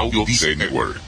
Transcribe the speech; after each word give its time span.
Audio 0.00 0.24
Network. 0.56 0.98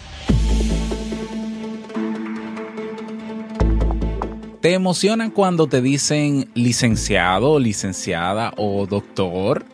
¿Te 4.61 4.75
emociona 4.75 5.31
cuando 5.31 5.67
te 5.67 5.81
dicen 5.81 6.51
licenciado, 6.53 7.59
licenciada 7.59 8.53
o 8.59 8.87
doctor? 8.87 9.65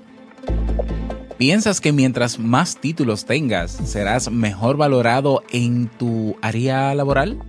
¿Piensas 1.37 1.81
que 1.81 1.91
mientras 1.91 2.39
más 2.39 2.81
títulos 2.81 3.25
tengas, 3.25 3.73
serás 3.73 4.31
mejor 4.31 4.77
valorado 4.77 5.43
en 5.51 5.89
tu 5.89 6.37
área 6.41 6.95
laboral? 6.95 7.41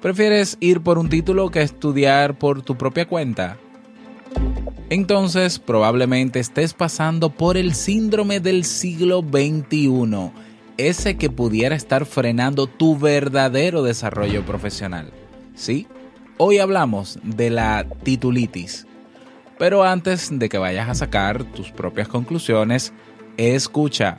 ¿Prefieres 0.00 0.58
ir 0.60 0.80
por 0.82 0.96
un 0.96 1.08
título 1.08 1.50
que 1.50 1.62
estudiar 1.62 2.38
por 2.38 2.62
tu 2.62 2.76
propia 2.76 3.08
cuenta? 3.08 3.58
Entonces 4.92 5.58
probablemente 5.58 6.38
estés 6.38 6.74
pasando 6.74 7.30
por 7.30 7.56
el 7.56 7.74
síndrome 7.74 8.40
del 8.40 8.62
siglo 8.66 9.22
XXI, 9.22 10.32
ese 10.76 11.16
que 11.16 11.30
pudiera 11.30 11.74
estar 11.74 12.04
frenando 12.04 12.66
tu 12.66 12.98
verdadero 12.98 13.82
desarrollo 13.82 14.44
profesional. 14.44 15.10
¿Sí? 15.54 15.86
Hoy 16.36 16.58
hablamos 16.58 17.18
de 17.22 17.48
la 17.48 17.86
titulitis. 18.02 18.86
Pero 19.58 19.82
antes 19.82 20.28
de 20.30 20.50
que 20.50 20.58
vayas 20.58 20.90
a 20.90 20.94
sacar 20.94 21.42
tus 21.42 21.70
propias 21.70 22.08
conclusiones, 22.08 22.92
escucha. 23.38 24.18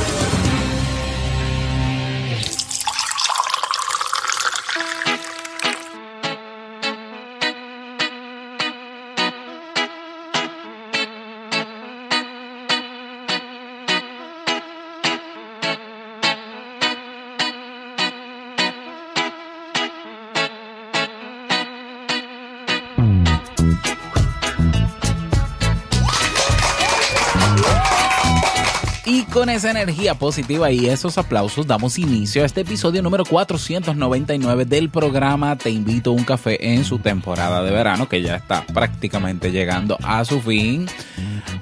Con 29.41 29.49
esa 29.49 29.71
energía 29.71 30.13
positiva 30.13 30.69
y 30.69 30.85
esos 30.85 31.17
aplausos 31.17 31.65
damos 31.65 31.97
inicio 31.97 32.43
a 32.43 32.45
este 32.45 32.61
episodio 32.61 33.01
número 33.01 33.25
499 33.25 34.65
del 34.65 34.91
programa 34.91 35.57
Te 35.57 35.71
invito 35.71 36.11
a 36.11 36.13
un 36.13 36.23
café 36.23 36.73
en 36.73 36.85
su 36.85 36.99
temporada 36.99 37.63
de 37.63 37.71
verano 37.71 38.07
que 38.07 38.21
ya 38.21 38.35
está 38.35 38.63
prácticamente 38.67 39.51
llegando 39.51 39.97
a 40.03 40.23
su 40.25 40.39
fin. 40.41 40.85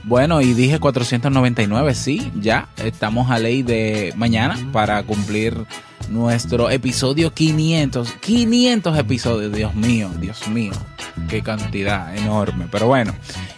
Bueno, 0.04 0.42
y 0.42 0.52
dije 0.52 0.78
499, 0.78 1.94
sí, 1.96 2.34
ya 2.36 2.68
estamos 2.84 3.32
a 3.32 3.40
ley 3.40 3.64
de 3.64 4.12
mañana 4.18 4.58
para 4.74 5.02
cumplir 5.04 5.56
nuestro 6.10 6.70
episodio 6.70 7.34
500. 7.34 8.12
500 8.20 8.98
episodios, 8.98 9.54
Dios 9.54 9.74
mío, 9.74 10.12
Dios 10.20 10.50
mío. 10.50 10.74
Qué 11.28 11.42
cantidad 11.42 12.16
enorme. 12.16 12.68
Pero 12.72 12.88
bueno, 12.88 13.14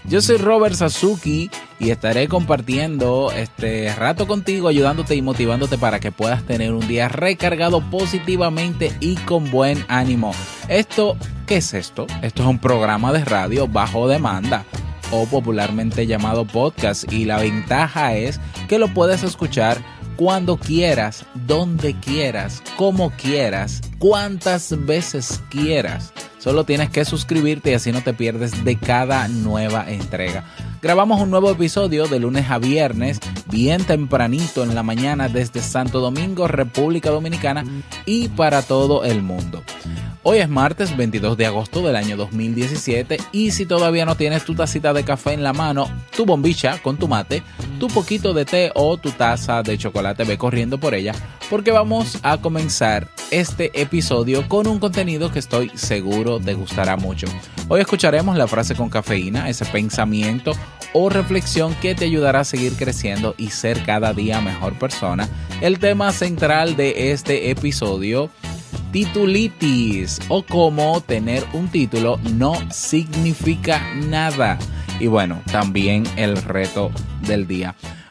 yo 0.06 0.22
soy 0.22 0.38
Robert 0.38 0.76
Sasuki 0.76 1.50
y 1.80 1.90
estaré 1.90 2.28
compartiendo 2.28 3.32
este 3.36 3.94
rato 3.96 4.28
contigo, 4.28 4.68
ayudándote 4.68 5.16
y 5.16 5.22
motivándote 5.22 5.78
para 5.78 6.00
que 6.00 6.12
puedas 6.12 6.44
tener 6.44 6.74
un 6.74 6.88
día 6.88 7.08
recargado 7.08 7.82
positivamente 7.90 8.92
y 9.00 9.16
con 9.16 9.52
buen 9.52 9.84
ánimo. 9.88 10.34
Esto, 10.68 11.18
¿qué 11.46 11.58
es 11.58 11.74
esto? 11.74 12.08
Esto 12.22 12.44
es 12.44 12.50
un 12.50 12.60
programa 12.60 13.14
de 13.14 13.24
radio 13.26 13.68
bajo 13.68 14.08
demanda 14.08 14.66
o 15.12 15.26
popularmente 15.26 16.08
llamado 16.08 16.46
podcast 16.46 17.12
y 17.12 17.26
la 17.26 17.38
ventaja 17.38 18.16
es 18.16 18.40
que 18.68 18.80
lo 18.80 18.88
puedes 18.88 19.24
escuchar 19.24 19.78
cuando 20.16 20.58
quieras, 20.58 21.26
donde 21.48 21.96
quieras, 22.00 22.62
como 22.78 23.10
quieras, 23.12 23.82
cuántas 23.98 24.86
veces 24.86 25.42
quieras. 25.50 26.14
Solo 26.42 26.64
tienes 26.64 26.90
que 26.90 27.06
suscribirte 27.06 27.70
y 27.70 27.74
así 27.76 27.92
no 27.92 28.02
te 28.02 28.16
pierdes 28.16 28.66
de 28.66 28.76
cada 28.76 29.28
nueva 29.28 29.86
entrega. 29.88 30.44
Grabamos 30.82 31.22
un 31.22 31.30
nuevo 31.30 31.52
episodio 31.52 32.08
de 32.08 32.20
lunes 32.20 32.50
a 32.50 32.58
viernes, 32.58 33.20
bien 33.52 33.84
tempranito 33.84 34.64
en 34.64 34.74
la 34.74 34.82
mañana 34.82 35.30
desde 35.30 35.62
Santo 35.62 36.00
Domingo, 36.00 36.48
República 36.48 37.12
Dominicana 37.12 37.64
y 38.08 38.30
para 38.30 38.64
todo 38.64 39.04
el 39.04 39.22
mundo. 39.22 39.62
Hoy 40.24 40.40
es 40.40 40.50
martes 40.50 40.98
22 40.98 41.38
de 41.38 41.46
agosto 41.46 41.86
del 41.86 41.96
año 41.96 42.18
2017 42.18 43.20
y 43.32 43.52
si 43.52 43.68
todavía 43.68 44.06
no 44.06 44.18
tienes 44.18 44.44
tu 44.44 44.56
tacita 44.56 44.94
de 44.94 45.04
café 45.04 45.34
en 45.34 45.44
la 45.44 45.54
mano, 45.54 45.92
tu 46.16 46.26
bombicha 46.26 46.80
con 46.82 46.98
tu 46.98 47.08
mate, 47.08 47.44
tu 47.80 47.88
poquito 47.88 48.34
de 48.34 48.46
té 48.46 48.72
o 48.74 48.98
tu 48.98 49.12
taza 49.12 49.62
de 49.62 49.78
chocolate, 49.78 50.24
ve 50.24 50.40
corriendo 50.40 50.80
por 50.80 50.96
ella 50.96 51.14
porque 51.52 51.72
vamos 51.72 52.18
a 52.24 52.38
comenzar 52.38 53.10
este 53.30 53.82
episodio 53.82 54.48
con 54.48 54.68
un 54.68 54.80
contenido 54.80 55.34
que 55.34 55.40
estoy 55.40 55.70
seguro 55.76 56.40
te 56.40 56.54
gustará 56.54 56.96
mucho. 56.96 57.28
Hoy 57.68 57.82
escucharemos 57.82 58.38
la 58.38 58.48
frase 58.48 58.74
con 58.74 58.90
cafeína, 58.90 59.50
ese 59.50 59.66
pensamiento 59.66 60.54
o 60.94 61.10
reflexión 61.10 61.76
que 61.82 61.94
te 61.94 62.06
ayudará 62.06 62.40
a 62.40 62.46
seguir 62.46 62.78
creciendo 62.78 63.36
y 63.38 63.50
ser 63.50 63.84
cada 63.84 64.14
día 64.14 64.40
mejor 64.40 64.80
persona. 64.80 65.28
El 65.60 65.78
tema 65.80 66.14
central 66.14 66.78
de 66.78 67.12
este 67.12 67.50
episodio 67.50 68.30
titulitis 68.94 70.22
o 70.30 70.44
cómo 70.44 71.02
tener 71.02 71.44
un 71.52 71.68
título 71.68 72.18
no 72.34 72.54
significa 72.72 73.94
nada. 73.96 74.58
Y 75.02 75.08
bueno, 75.08 75.42
también 75.52 76.04
el 76.16 76.38
reto 76.38 76.92
del 77.28 77.46
día. 77.46 77.76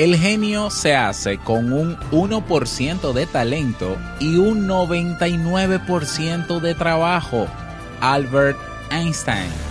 El 0.00 0.16
genio 0.16 0.70
se 0.70 0.96
hace 0.96 1.36
con 1.36 1.74
un 1.74 1.94
1% 2.10 3.12
de 3.12 3.26
talento 3.26 3.98
y 4.18 4.36
un 4.38 4.66
99% 4.66 6.58
de 6.58 6.74
trabajo. 6.74 7.46
Albert 8.00 8.56
Einstein. 8.90 9.69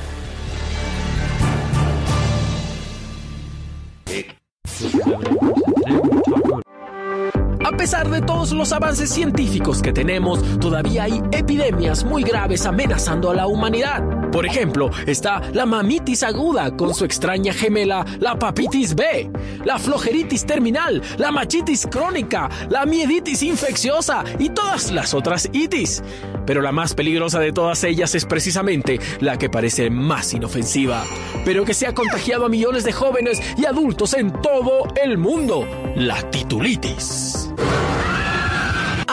Pesar 7.89 8.11
de 8.11 8.22
todos 8.22 8.51
los 8.51 8.72
avances 8.72 9.09
científicos 9.09 9.81
que 9.81 9.91
tenemos, 9.91 10.44
todavía 10.59 11.06
hay 11.06 11.24
epidemias 11.31 12.03
muy 12.03 12.21
graves 12.21 12.68
amenazando 12.68 13.31
a 13.31 13.33
la 13.33 13.47
humanidad. 13.47 14.03
Por 14.31 14.45
ejemplo, 14.45 14.91
está 15.07 15.41
la 15.53 15.65
mamitis 15.65 16.21
aguda 16.21 16.77
con 16.77 16.94
su 16.94 17.03
extraña 17.03 17.51
gemela, 17.51 18.06
la 18.19 18.38
papitis 18.38 18.94
B, 18.94 19.31
la 19.65 19.80
flojeritis 19.80 20.45
terminal, 20.45 21.01
la 21.18 21.31
machitis 21.31 21.88
crónica, 21.89 22.47
la 22.69 22.86
mieditis 22.86 23.41
infecciosa 23.41 24.24
y 24.38 24.50
todas 24.50 24.91
las 24.91 25.15
otras 25.15 25.50
itis. 25.51 26.03
Pero 26.45 26.62
la 26.62 26.71
más 26.71 26.94
peligrosa 26.94 27.39
de 27.39 27.53
todas 27.53 27.83
ellas 27.83 28.13
es 28.13 28.25
precisamente 28.25 29.00
la 29.19 29.39
que 29.39 29.50
parece 29.50 29.89
más 29.89 30.31
inofensiva, 30.31 31.03
pero 31.44 31.65
que 31.65 31.74
se 31.74 31.88
ha 31.88 31.95
contagiado 31.95 32.45
a 32.45 32.50
millones 32.50 32.83
de 32.83 32.91
jóvenes 32.91 33.41
y 33.57 33.65
adultos 33.65 34.13
en 34.13 34.31
todo 34.31 34.94
el 35.03 35.18
mundo, 35.18 35.68
la 35.95 36.21
titulitis 36.30 37.50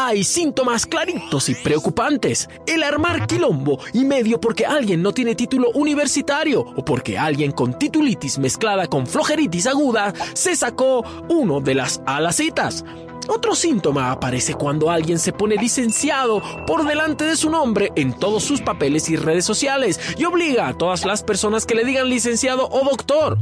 hay 0.07 0.23
síntomas 0.23 0.87
claritos 0.87 1.49
y 1.49 1.55
preocupantes. 1.57 2.49
El 2.67 2.85
armar 2.85 3.27
quilombo 3.27 3.81
y 3.93 4.05
medio 4.05 4.41
porque 4.41 4.65
alguien 4.65 5.03
no 5.03 5.13
tiene 5.13 5.35
título 5.35 5.71
universitario 5.75 6.61
o 6.61 6.85
porque 6.85 7.19
alguien 7.19 7.51
con 7.51 7.77
titulitis 7.77 8.39
mezclada 8.39 8.87
con 8.87 9.07
flojeritis 9.07 9.67
aguda 9.67 10.15
se 10.35 10.55
sacó 10.55 11.05
uno 11.29 11.61
de 11.61 11.75
las 11.75 12.01
alacitas. 12.07 12.85
Otro 13.29 13.57
síntoma 13.57 14.13
aparece 14.13 14.55
cuando 14.55 14.91
alguien 14.91 15.19
se 15.19 15.33
pone 15.33 15.57
licenciado 15.57 16.41
por 16.67 16.87
delante 16.87 17.25
de 17.25 17.35
su 17.35 17.51
nombre 17.51 17.91
en 17.97 18.13
todos 18.13 18.45
sus 18.45 18.61
papeles 18.61 19.11
y 19.11 19.17
redes 19.17 19.45
sociales 19.45 19.99
y 20.17 20.25
obliga 20.25 20.69
a 20.69 20.75
todas 20.75 21.05
las 21.05 21.25
personas 21.25 21.67
que 21.67 21.75
le 21.75 21.85
digan 21.85 22.09
licenciado 22.09 22.69
o 22.69 22.85
doctor. 22.85 23.39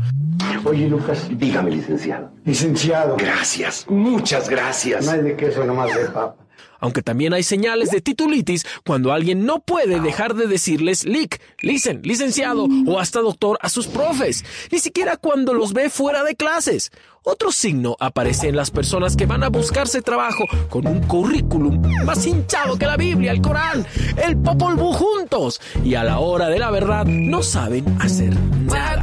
Oye, 0.64 0.88
Lucas, 0.88 1.28
dígame, 1.30 1.70
licenciado. 1.72 2.30
Licenciado. 2.46 3.16
Gracias, 3.18 3.84
muchas 3.90 4.48
gracias. 4.48 5.04
No 5.04 5.12
hay 5.12 5.20
de 5.20 5.36
queso, 5.36 5.62
nomás 5.64 5.94
de 5.94 6.06
papa 6.06 6.43
aunque 6.80 7.02
también 7.02 7.32
hay 7.32 7.42
señales 7.42 7.90
de 7.90 8.00
titulitis 8.00 8.66
cuando 8.84 9.12
alguien 9.12 9.44
no 9.46 9.60
puede 9.60 10.00
dejar 10.00 10.34
de 10.34 10.46
decirles 10.46 11.04
lic, 11.04 11.40
listen, 11.60 12.00
licenciado 12.02 12.66
o 12.86 13.00
hasta 13.00 13.20
doctor 13.20 13.58
a 13.60 13.68
sus 13.68 13.86
profes, 13.86 14.44
ni 14.70 14.78
siquiera 14.78 15.16
cuando 15.16 15.54
los 15.54 15.72
ve 15.72 15.90
fuera 15.90 16.22
de 16.24 16.36
clases. 16.36 16.90
Otro 17.26 17.50
signo 17.50 17.96
aparece 18.00 18.48
en 18.48 18.56
las 18.56 18.70
personas 18.70 19.16
que 19.16 19.24
van 19.24 19.42
a 19.44 19.48
buscarse 19.48 20.02
trabajo 20.02 20.44
con 20.68 20.86
un 20.86 21.00
currículum 21.00 21.80
más 22.04 22.26
hinchado 22.26 22.76
que 22.76 22.84
la 22.84 22.98
Biblia, 22.98 23.32
el 23.32 23.40
Corán, 23.40 23.86
el 24.22 24.36
Popol 24.36 24.74
Vuh 24.74 24.92
juntos 24.92 25.58
y 25.82 25.94
a 25.94 26.04
la 26.04 26.18
hora 26.18 26.50
de 26.50 26.58
la 26.58 26.70
verdad 26.70 27.06
no 27.06 27.42
saben 27.42 27.84
hacer 27.98 28.38
nada. 28.38 29.00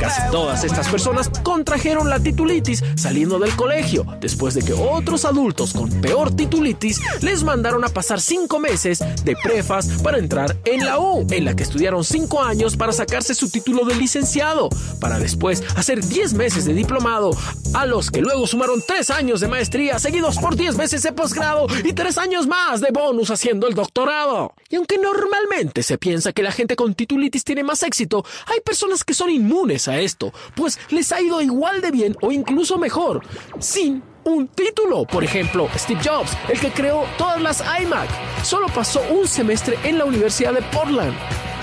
Casi 0.00 0.30
todas 0.30 0.64
estas 0.64 0.86
personas 0.88 1.30
contrajeron 1.42 2.10
la 2.10 2.20
titulitis 2.20 2.84
saliendo 2.94 3.38
del 3.38 3.56
colegio, 3.56 4.04
después 4.20 4.52
de 4.52 4.62
que 4.62 4.74
otros 4.74 5.24
adultos 5.24 5.72
con 5.72 5.88
peor 6.02 6.36
titulitis 6.36 7.00
les 7.22 7.42
mandaron 7.42 7.84
a 7.84 7.88
pasar 7.88 8.20
cinco 8.20 8.58
meses 8.58 8.98
de 9.24 9.34
prefas 9.42 9.88
para 10.02 10.18
entrar 10.18 10.58
en 10.66 10.84
la 10.84 10.98
U, 10.98 11.26
en 11.30 11.46
la 11.46 11.56
que 11.56 11.62
estudiaron 11.62 12.04
cinco 12.04 12.42
años 12.42 12.76
para 12.76 12.92
sacarse 12.92 13.34
su 13.34 13.48
título 13.50 13.86
de 13.86 13.94
licenciado, 13.94 14.68
para 15.00 15.18
después 15.18 15.62
hacer 15.74 16.04
10 16.04 16.34
meses 16.34 16.66
de 16.66 16.74
diplomado, 16.74 17.30
a 17.72 17.86
los 17.86 18.10
que 18.10 18.20
luego 18.20 18.46
sumaron 18.46 18.82
tres 18.86 19.08
años 19.08 19.40
de 19.40 19.48
maestría, 19.48 19.98
seguidos 19.98 20.36
por 20.36 20.54
10 20.54 20.76
meses 20.76 21.02
de 21.02 21.12
posgrado 21.12 21.66
y 21.82 21.94
tres 21.94 22.18
años 22.18 22.46
más 22.46 22.82
de 22.82 22.90
bonus 22.92 23.30
haciendo 23.30 23.68
el 23.68 23.74
doctorado. 23.74 24.52
Y 24.68 24.76
aunque 24.76 24.98
normalmente 24.98 25.82
se 25.82 25.96
piensa 25.96 26.32
que 26.32 26.42
la 26.42 26.52
gente 26.52 26.76
con 26.76 26.94
titulitis 26.94 27.44
tiene 27.44 27.64
más 27.64 27.82
éxito, 27.82 28.24
hay 28.46 28.60
personas 28.60 28.81
que 29.04 29.14
son 29.14 29.30
inmunes 29.30 29.86
a 29.88 29.98
esto, 29.98 30.32
pues 30.54 30.78
les 30.90 31.12
ha 31.12 31.20
ido 31.20 31.40
igual 31.40 31.80
de 31.80 31.90
bien 31.90 32.16
o 32.20 32.32
incluso 32.32 32.78
mejor, 32.78 33.22
sin 33.60 34.02
un 34.24 34.48
título. 34.48 35.04
Por 35.04 35.22
ejemplo, 35.24 35.68
Steve 35.76 36.00
Jobs, 36.04 36.36
el 36.48 36.58
que 36.58 36.72
creó 36.72 37.04
todas 37.16 37.40
las 37.40 37.62
iMac, 37.80 38.08
solo 38.44 38.66
pasó 38.68 39.00
un 39.10 39.26
semestre 39.26 39.78
en 39.84 39.98
la 39.98 40.04
Universidad 40.04 40.52
de 40.52 40.62
Portland, 40.62 41.14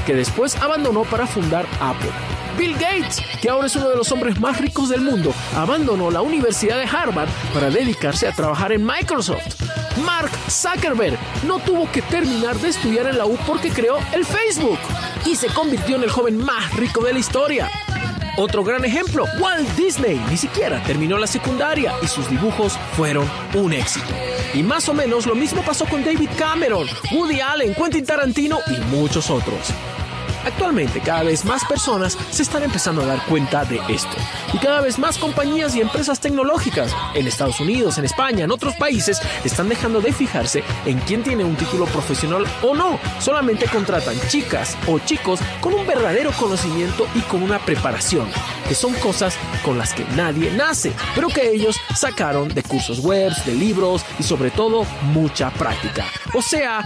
que 0.06 0.16
después 0.16 0.56
abandonó 0.56 1.04
para 1.04 1.28
fundar 1.28 1.66
Apple. 1.82 2.12
Bill 2.58 2.74
Gates, 2.74 3.22
que 3.42 3.50
ahora 3.50 3.68
es 3.68 3.76
uno 3.76 3.90
de 3.90 3.96
los 3.96 4.12
hombres 4.12 4.40
más 4.40 4.60
ricos 4.60 4.90
del 4.90 5.02
mundo, 5.02 5.34
abandonó 5.56 6.12
la 6.12 6.22
Universidad 6.22 6.78
de 6.78 6.86
Harvard 6.86 7.30
para 7.54 7.70
dedicarse 7.70 8.28
a 8.28 8.34
trabajar 8.34 8.72
en 8.72 8.86
Microsoft. 8.86 9.62
Mark 10.06 10.32
Zuckerberg 10.50 11.18
no 11.46 11.60
tuvo 11.60 11.90
que 11.92 12.02
terminar 12.02 12.58
de 12.58 12.70
estudiar 12.70 13.08
en 13.08 13.18
la 13.18 13.26
U 13.26 13.38
porque 13.46 13.70
creó 13.70 13.98
el 14.14 14.26
Facebook 14.26 14.80
y 15.26 15.36
se 15.36 15.48
convirtió 15.48 15.96
en 15.96 16.04
el 16.04 16.10
joven 16.10 16.38
más 16.38 16.76
rico 16.76 17.04
de 17.04 17.14
la 17.14 17.20
historia. 17.20 17.70
Otro 18.38 18.64
gran 18.64 18.86
ejemplo, 18.86 19.26
Walt 19.40 19.70
Disney 19.76 20.20
ni 20.30 20.38
siquiera 20.38 20.82
terminó 20.84 21.18
la 21.18 21.28
secundaria 21.28 21.94
y 22.02 22.08
sus 22.08 22.30
dibujos 22.30 22.78
fueron 22.96 23.30
un 23.54 23.74
éxito. 23.74 24.14
Y 24.54 24.64
más 24.64 24.88
o 24.88 24.94
menos 24.94 25.26
lo 25.26 25.36
mismo 25.36 25.62
pasó 25.62 25.86
con 25.86 26.04
David 26.06 26.30
Cameron, 26.38 26.88
Woody 27.12 27.42
Allen, 27.42 27.76
Quentin 27.76 28.06
Tarantino 28.06 28.60
y 28.68 28.80
muchos 28.96 29.30
otros. 29.30 29.74
Actualmente 30.46 31.02
cada 31.02 31.24
vez 31.24 31.46
más 31.46 31.66
personas 31.66 32.18
se 32.32 32.44
están 32.44 32.64
empezando 32.64 33.02
a 33.02 33.06
dar 33.06 33.26
cuenta 33.26 33.66
de 33.66 33.80
esto 33.90 34.16
y 34.54 34.58
cada 34.58 34.82
vez 34.82 34.98
más 34.98 35.18
compañías 35.18 35.76
y 35.76 35.82
empresas 35.82 36.20
tecnológicas 36.20 36.96
en 37.14 37.28
Estados 37.28 37.60
Unidos, 37.60 37.98
en 37.98 38.06
España, 38.06 38.46
en 38.46 38.52
otros 38.52 38.76
países 38.76 39.22
están 39.44 39.70
dejando 39.70 40.02
de 40.02 40.14
fijarse 40.14 40.64
en 40.86 41.00
quién 41.00 41.24
tiene 41.24 41.44
un 41.44 41.56
título 41.56 41.86
profesional 41.86 42.46
o 42.62 42.76
no. 42.76 43.00
Solamente 43.20 43.68
contratan 43.68 44.16
chicas 44.28 44.78
o 44.88 45.00
chicos 45.00 45.40
con 45.62 45.74
un 45.74 45.86
verdadero 45.86 46.32
conocimiento 46.34 47.08
y 47.16 47.22
con 47.22 47.44
una 47.44 47.60
preparación, 47.60 48.28
que 48.68 48.76
son 48.76 48.94
cosas 48.96 49.36
con 49.64 49.78
las 49.78 49.94
que 49.94 50.06
nadie 50.16 50.52
nace, 50.52 50.94
pero 51.16 51.28
que 51.28 51.50
ellos 51.52 51.78
sacaron 51.96 52.50
de 52.50 52.64
cursos 52.64 53.00
web, 53.00 53.32
de 53.46 53.54
libros 53.54 54.06
y 54.20 54.24
sobre 54.24 54.52
todo 54.52 54.86
mucha 55.14 55.50
práctica. 55.52 56.06
O 56.34 56.42
sea, 56.42 56.84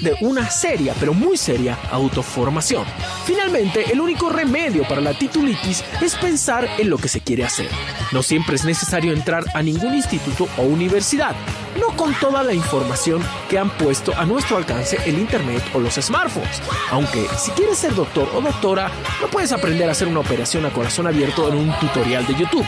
de 0.00 0.16
una 0.20 0.50
seria, 0.50 0.94
pero 0.98 1.14
muy 1.14 1.36
seria, 1.36 1.78
autoformación. 1.90 2.84
Finalmente, 3.24 3.90
el 3.90 4.00
único 4.00 4.28
remedio 4.28 4.86
para 4.88 5.00
la 5.00 5.14
titulitis 5.14 5.84
es 6.00 6.14
pensar 6.16 6.68
en 6.78 6.90
lo 6.90 6.98
que 6.98 7.08
se 7.08 7.20
quiere 7.20 7.44
hacer. 7.44 7.68
No 8.12 8.22
siempre 8.22 8.56
es 8.56 8.64
necesario 8.64 9.12
entrar 9.12 9.44
a 9.54 9.62
ningún 9.62 9.94
instituto 9.94 10.48
o 10.58 10.62
universidad, 10.62 11.34
no 11.78 11.96
con 11.96 12.14
toda 12.14 12.42
la 12.42 12.54
información 12.54 13.22
que 13.48 13.58
han 13.58 13.70
puesto 13.70 14.14
a 14.16 14.24
nuestro 14.24 14.56
alcance 14.56 14.98
el 15.06 15.18
Internet 15.18 15.62
o 15.74 15.80
los 15.80 15.94
smartphones. 15.94 16.62
Aunque 16.90 17.26
si 17.38 17.50
quieres 17.52 17.78
ser 17.78 17.94
doctor 17.94 18.28
o 18.34 18.40
doctora, 18.40 18.90
no 19.20 19.28
puedes 19.28 19.52
aprender 19.52 19.88
a 19.88 19.92
hacer 19.92 20.08
una 20.08 20.20
operación 20.20 20.66
a 20.66 20.70
corazón 20.70 21.06
abierto 21.06 21.48
en 21.48 21.56
un 21.56 21.78
tutorial 21.78 22.26
de 22.26 22.34
YouTube. 22.34 22.66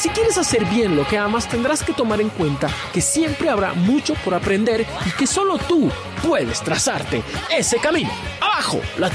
Si 0.00 0.08
quieres 0.08 0.38
hacer 0.38 0.64
bien 0.64 0.96
lo 0.96 1.06
que 1.06 1.18
amas, 1.18 1.46
tendrás 1.46 1.82
que 1.82 1.92
tomar 1.92 2.22
en 2.22 2.30
cuenta 2.30 2.70
que 2.90 3.02
siempre 3.02 3.50
habrá 3.50 3.74
mucho 3.74 4.14
por 4.24 4.32
aprender 4.32 4.86
y 5.04 5.10
que 5.10 5.26
solo 5.26 5.58
tú 5.58 5.90
puedes 6.26 6.62
trazarte 6.62 7.22
ese 7.54 7.76
camino. 7.76 8.08
Abajo, 8.40 8.80
la 8.96 9.10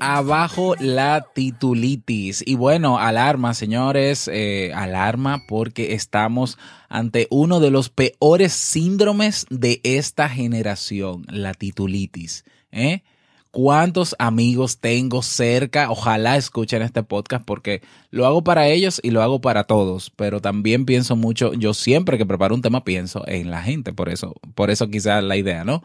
abajo 0.00 0.74
la 0.78 1.26
titulitis. 1.34 2.42
Y 2.46 2.54
bueno, 2.56 2.98
alarma, 2.98 3.54
señores, 3.54 4.28
eh, 4.32 4.72
alarma 4.74 5.42
porque 5.48 5.94
estamos 5.94 6.58
ante 6.88 7.26
uno 7.30 7.60
de 7.60 7.70
los 7.70 7.88
peores 7.88 8.52
síndromes 8.52 9.46
de 9.50 9.80
esta 9.82 10.28
generación, 10.28 11.24
la 11.28 11.54
titulitis. 11.54 12.44
¿eh? 12.72 13.02
¿Cuántos 13.50 14.14
amigos 14.18 14.78
tengo 14.80 15.22
cerca? 15.22 15.90
Ojalá 15.90 16.36
escuchen 16.36 16.82
este 16.82 17.02
podcast 17.02 17.44
porque 17.44 17.80
lo 18.10 18.26
hago 18.26 18.44
para 18.44 18.68
ellos 18.68 19.00
y 19.02 19.10
lo 19.10 19.22
hago 19.22 19.40
para 19.40 19.64
todos, 19.64 20.12
pero 20.14 20.40
también 20.40 20.84
pienso 20.84 21.16
mucho, 21.16 21.54
yo 21.54 21.72
siempre 21.72 22.18
que 22.18 22.26
preparo 22.26 22.54
un 22.54 22.60
tema 22.62 22.84
pienso 22.84 23.26
en 23.26 23.50
la 23.50 23.62
gente, 23.62 23.94
por 23.94 24.10
eso, 24.10 24.34
por 24.54 24.70
eso 24.70 24.88
quizás 24.88 25.24
la 25.24 25.36
idea, 25.36 25.64
¿no? 25.64 25.82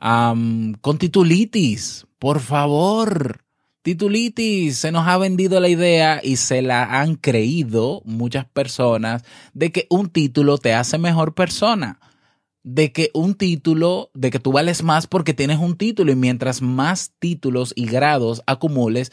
con 0.00 0.98
titulitis, 0.98 2.06
por 2.18 2.40
favor. 2.40 3.40
Titulitis, 3.82 4.76
se 4.76 4.92
nos 4.92 5.06
ha 5.06 5.16
vendido 5.16 5.60
la 5.60 5.68
idea 5.68 6.20
y 6.22 6.36
se 6.36 6.62
la 6.62 7.00
han 7.00 7.14
creído 7.14 8.02
muchas 8.04 8.44
personas 8.44 9.22
de 9.54 9.72
que 9.72 9.86
un 9.88 10.10
título 10.10 10.58
te 10.58 10.74
hace 10.74 10.98
mejor 10.98 11.34
persona, 11.34 12.00
de 12.64 12.92
que 12.92 13.10
un 13.14 13.34
título, 13.34 14.10
de 14.14 14.30
que 14.30 14.40
tú 14.40 14.52
vales 14.52 14.82
más 14.82 15.06
porque 15.06 15.32
tienes 15.32 15.58
un 15.58 15.76
título 15.76 16.12
y 16.12 16.16
mientras 16.16 16.60
más 16.60 17.12
títulos 17.18 17.72
y 17.76 17.86
grados 17.86 18.42
acumules, 18.46 19.10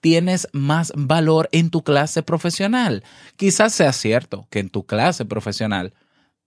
tienes 0.00 0.48
más 0.52 0.92
valor 0.94 1.48
en 1.52 1.70
tu 1.70 1.82
clase 1.82 2.22
profesional. 2.22 3.04
Quizás 3.36 3.72
sea 3.72 3.92
cierto 3.92 4.46
que 4.50 4.58
en 4.58 4.68
tu 4.68 4.84
clase 4.84 5.24
profesional 5.24 5.94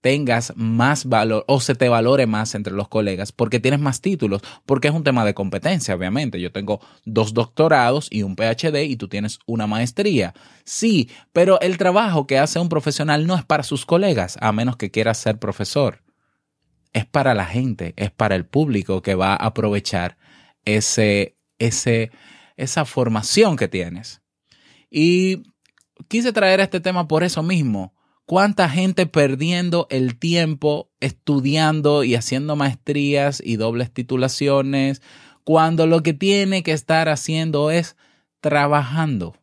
tengas 0.02 0.52
más 0.56 1.06
valor 1.06 1.44
o 1.46 1.60
se 1.60 1.74
te 1.74 1.88
valore 1.88 2.26
más 2.26 2.54
entre 2.54 2.74
los 2.74 2.88
colegas 2.88 3.32
porque 3.32 3.60
tienes 3.60 3.80
más 3.80 4.00
títulos, 4.00 4.42
porque 4.66 4.88
es 4.88 4.94
un 4.94 5.04
tema 5.04 5.24
de 5.24 5.32
competencia, 5.32 5.94
obviamente. 5.94 6.40
Yo 6.40 6.52
tengo 6.52 6.80
dos 7.06 7.32
doctorados 7.32 8.08
y 8.10 8.24
un 8.24 8.36
PhD 8.36 8.82
y 8.82 8.96
tú 8.96 9.08
tienes 9.08 9.38
una 9.46 9.66
maestría. 9.66 10.34
Sí, 10.64 11.08
pero 11.32 11.60
el 11.60 11.78
trabajo 11.78 12.26
que 12.26 12.38
hace 12.38 12.58
un 12.58 12.68
profesional 12.68 13.26
no 13.26 13.36
es 13.36 13.44
para 13.44 13.62
sus 13.62 13.86
colegas, 13.86 14.36
a 14.40 14.52
menos 14.52 14.76
que 14.76 14.90
quieras 14.90 15.18
ser 15.18 15.38
profesor. 15.38 16.02
Es 16.92 17.06
para 17.06 17.32
la 17.32 17.46
gente, 17.46 17.94
es 17.96 18.10
para 18.10 18.34
el 18.34 18.44
público 18.44 19.00
que 19.02 19.14
va 19.14 19.32
a 19.32 19.46
aprovechar 19.46 20.18
ese, 20.64 21.36
ese, 21.58 22.10
esa 22.56 22.84
formación 22.84 23.56
que 23.56 23.68
tienes. 23.68 24.20
Y 24.90 25.44
quise 26.08 26.32
traer 26.32 26.58
este 26.58 26.80
tema 26.80 27.06
por 27.06 27.22
eso 27.22 27.42
mismo 27.44 27.94
¿Cuánta 28.24 28.68
gente 28.68 29.06
perdiendo 29.06 29.86
el 29.90 30.18
tiempo 30.18 30.90
estudiando 31.00 32.04
y 32.04 32.14
haciendo 32.14 32.54
maestrías 32.54 33.42
y 33.44 33.56
dobles 33.56 33.92
titulaciones 33.92 35.02
cuando 35.44 35.86
lo 35.86 36.02
que 36.02 36.14
tiene 36.14 36.62
que 36.62 36.72
estar 36.72 37.08
haciendo 37.08 37.70
es 37.70 37.96
trabajando, 38.40 39.36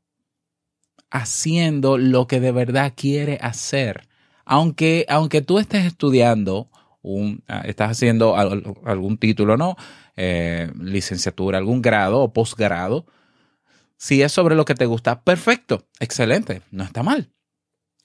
haciendo 1.12 1.98
lo 1.98 2.28
que 2.28 2.40
de 2.40 2.52
verdad 2.52 2.94
quiere 2.96 3.38
hacer? 3.42 4.08
Aunque, 4.46 5.06
aunque 5.10 5.42
tú 5.42 5.60
estés 5.60 5.86
estudiando, 5.86 6.70
un, 7.02 7.44
ah, 7.48 7.62
estás 7.66 7.92
haciendo 7.92 8.36
algún 8.36 9.18
título, 9.18 9.58
¿no? 9.58 9.76
Eh, 10.16 10.72
licenciatura, 10.80 11.58
algún 11.58 11.82
grado 11.82 12.22
o 12.22 12.34
posgrado, 12.34 13.06
si 13.98 14.22
es 14.22 14.32
sobre 14.32 14.56
lo 14.56 14.64
que 14.66 14.76
te 14.76 14.86
gusta, 14.86 15.22
perfecto, 15.22 15.86
excelente, 16.00 16.62
no 16.72 16.86
está 16.86 17.04
mal. 17.04 17.30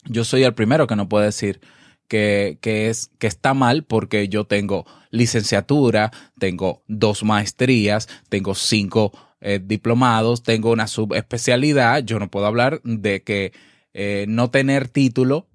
Yo 0.05 0.25
soy 0.25 0.45
el 0.45 0.55
primero 0.55 0.87
que 0.87 0.97
no 0.97 1.09
puede 1.09 1.27
decir 1.27 1.61
que, 2.09 2.59
que, 2.61 2.89
es, 2.89 3.11
que 3.19 3.27
está 3.27 3.55
mal 3.55 3.85
porque 3.85 4.29
yo 4.29 4.45
tengo 4.45 4.87
licenciatura, 5.11 6.11
tengo 6.39 6.83
dos 6.89 7.25
maestrías, 7.25 8.09
tengo 8.29 8.55
cinco 8.55 9.13
eh, 9.41 9.61
diplomados, 9.63 10.43
tengo 10.43 10.73
una 10.73 10.87
subespecialidad. 10.87 12.03
Yo 12.03 12.19
no 12.19 12.31
puedo 12.31 12.47
hablar 12.47 12.81
de 12.83 13.23
que 13.23 13.53
eh, 13.93 14.25
no 14.27 14.51
tener 14.51 14.89
título 14.89 15.49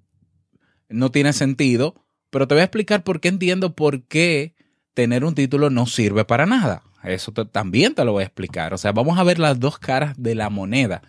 no 0.89 1.11
tiene 1.11 1.33
sentido, 1.33 1.95
pero 2.29 2.47
te 2.47 2.55
voy 2.55 2.61
a 2.61 2.65
explicar 2.65 3.03
por 3.03 3.19
qué 3.19 3.29
entiendo 3.29 3.75
por 3.75 4.03
qué 4.03 4.53
tener 4.93 5.25
un 5.25 5.33
título 5.35 5.71
no 5.71 5.87
sirve 5.87 6.23
para 6.23 6.45
nada. 6.45 6.83
Eso 7.03 7.31
también 7.31 7.95
te 7.95 8.05
lo 8.05 8.11
voy 8.11 8.21
a 8.21 8.27
explicar. 8.27 8.73
O 8.73 8.77
sea, 8.77 8.91
vamos 8.91 9.17
a 9.17 9.23
ver 9.23 9.39
las 9.39 9.59
dos 9.59 9.79
caras 9.79 10.13
de 10.17 10.35
la 10.35 10.49
moneda. 10.49 11.01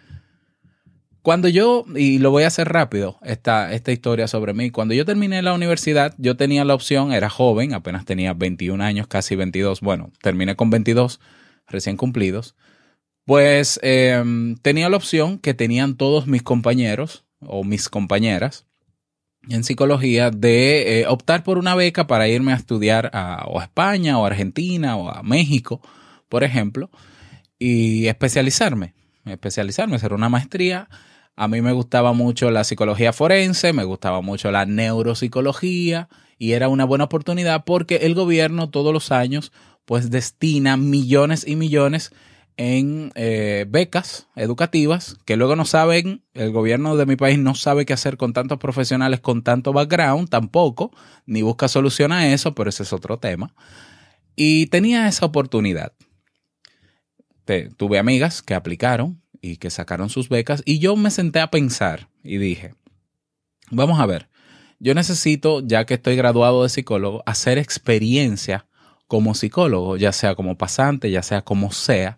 Cuando 1.23 1.49
yo, 1.49 1.85
y 1.95 2.19
lo 2.19 2.31
voy 2.31 2.45
a 2.45 2.47
hacer 2.47 2.69
rápido, 2.69 3.19
esta, 3.23 3.73
esta 3.75 3.93
historia 3.93 4.27
sobre 4.27 4.55
mí, 4.55 4.71
cuando 4.71 4.95
yo 4.95 5.05
terminé 5.05 5.43
la 5.43 5.53
universidad, 5.53 6.15
yo 6.17 6.37
tenía 6.37 6.65
la 6.65 6.75
opción, 6.75 7.13
era 7.13 7.29
joven, 7.29 7.75
apenas 7.75 8.07
tenía 8.07 8.33
21 8.33 8.83
años, 8.83 9.07
casi 9.07 9.37
22, 9.37 9.83
bueno, 9.83 10.13
terminé 10.23 10.57
con 10.57 10.71
22 10.71 11.21
recién 11.67 11.99
cumplidos, 11.99 12.57
pues 13.27 13.79
em, 13.83 14.57
tenía 14.57 14.89
la 14.89 14.97
opción 14.97 15.39
que 15.39 15.53
tenían 15.53 15.97
todos 15.97 16.27
mis 16.27 16.43
compañeros 16.43 17.27
o 17.41 17.65
mis 17.65 17.89
compañeras 17.91 18.67
en 19.49 19.63
psicología 19.63 20.31
de 20.31 21.01
eh, 21.01 21.07
optar 21.07 21.45
por 21.45 21.59
una 21.59 21.75
beca 21.75 22.07
para 22.07 22.29
irme 22.29 22.53
a 22.53 22.57
estudiar 22.57 23.11
a, 23.13 23.45
o 23.47 23.61
a 23.61 23.65
España 23.65 24.19
o 24.19 24.25
a 24.25 24.29
Argentina 24.29 24.97
o 24.97 25.11
a 25.11 25.23
México, 25.23 25.81
por 26.29 26.45
ejemplo, 26.45 26.91
y 27.59 28.07
especializarme, 28.07 28.95
especializarme, 29.27 29.97
hacer 29.97 30.15
una 30.15 30.29
maestría 30.29 30.89
a 31.37 31.49
mí 31.49 31.63
me 31.63 31.73
gustaba 31.73 32.13
mucho 32.13 32.51
la 32.51 32.65
psicología 32.65 33.13
forense, 33.13 33.73
me 33.73 33.85
gustaba 33.85 34.21
mucho 34.21 34.51
la 34.51 34.67
neuropsicología 34.67 36.09
y 36.39 36.53
era 36.53 36.69
una 36.69 36.85
buena 36.85 37.05
oportunidad 37.05 37.65
porque 37.65 37.97
el 37.97 38.15
gobierno 38.15 38.71
todos 38.71 38.93
los 38.93 39.13
años 39.13 39.53
pues 39.85 40.11
destina 40.11 40.77
millones 40.77 41.47
y 41.47 41.57
millones 41.57 42.13
en 42.57 43.11
eh, 43.15 43.65
becas 43.69 44.29
educativas 44.37 45.17
que 45.25 45.37
luego 45.37 45.57
no 45.57 45.65
saben, 45.65 46.23
el 46.35 46.53
gobierno 46.53 46.95
de 46.97 47.07
mi 47.07 47.17
país 47.17 47.39
no 47.39 47.55
sabe 47.55 47.87
qué 47.87 47.95
hacer 47.95 48.19
con 48.19 48.35
tantos 48.35 48.59
profesionales 48.59 49.21
con 49.21 49.43
tanto 49.43 49.73
background 49.73 50.29
tampoco, 50.29 50.91
ni 51.25 51.41
busca 51.41 51.69
solución 51.69 52.13
a 52.13 52.33
eso, 52.33 52.55
pero 52.55 52.69
ese 52.69 52.83
es 52.83 52.93
otro 52.93 53.19
tema. 53.19 53.55
Y 54.37 54.67
tenía 54.67 55.09
esa 55.09 55.25
oportunidad. 55.25 55.93
tuve 57.77 57.99
amigas 57.99 58.43
que 58.43 58.55
aplicaron 58.55 59.20
y 59.41 59.57
que 59.57 59.71
sacaron 59.71 60.11
sus 60.11 60.29
becas 60.29 60.63
y 60.65 60.79
yo 60.79 60.97
me 60.97 61.11
senté 61.11 61.41
a 61.41 61.51
pensar 61.51 62.09
y 62.23 62.39
dije, 62.39 62.75
vamos 63.71 64.01
a 64.01 64.07
ver, 64.07 64.29
yo 64.79 64.95
necesito, 64.95 65.61
ya 65.67 65.85
que 65.85 65.95
estoy 65.95 66.17
graduado 66.17 66.63
de 66.63 66.69
psicólogo, 66.69 67.23
hacer 67.27 67.59
experiencia 67.59 68.67
como 69.07 69.35
psicólogo, 69.35 69.97
ya 69.97 70.13
sea 70.13 70.35
como 70.35 70.57
pasante, 70.57 71.11
ya 71.11 71.23
sea 71.23 71.43
como 71.43 71.73
sea, 71.73 72.17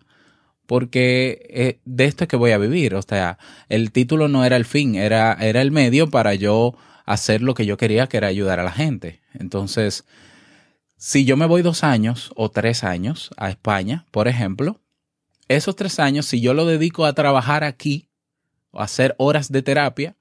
porque 0.65 1.45
eh, 1.49 1.79
de 1.85 2.05
esto 2.05 2.23
es 2.23 2.27
que 2.27 2.37
voy 2.37 2.51
a 2.51 2.57
vivir. 2.57 2.95
O 2.95 3.01
sea, 3.01 3.37
el 3.67 3.91
título 3.91 4.27
no 4.27 4.45
era 4.45 4.55
el 4.55 4.65
fin, 4.65 4.95
era, 4.95 5.33
era 5.33 5.61
el 5.61 5.71
medio 5.71 6.09
para 6.09 6.35
yo 6.35 6.75
hacer 7.05 7.41
lo 7.41 7.53
que 7.53 7.65
yo 7.65 7.77
quería, 7.77 8.07
que 8.07 8.17
era 8.17 8.27
ayudar 8.27 8.59
a 8.59 8.63
la 8.63 8.71
gente. 8.71 9.19
Entonces, 9.33 10.05
si 10.95 11.25
yo 11.25 11.35
me 11.35 11.47
voy 11.47 11.63
dos 11.63 11.83
años 11.83 12.31
o 12.35 12.49
tres 12.49 12.83
años 12.83 13.31
a 13.37 13.49
España, 13.49 14.05
por 14.11 14.27
ejemplo, 14.29 14.79
esos 15.47 15.75
tres 15.75 15.99
años, 15.99 16.25
si 16.25 16.41
yo 16.41 16.53
lo 16.53 16.65
dedico 16.65 17.05
a 17.05 17.13
trabajar 17.13 17.63
aquí 17.63 18.09
o 18.71 18.79
a 18.79 18.85
hacer 18.85 19.15
horas 19.17 19.51
de 19.51 19.61
terapia, 19.61 20.15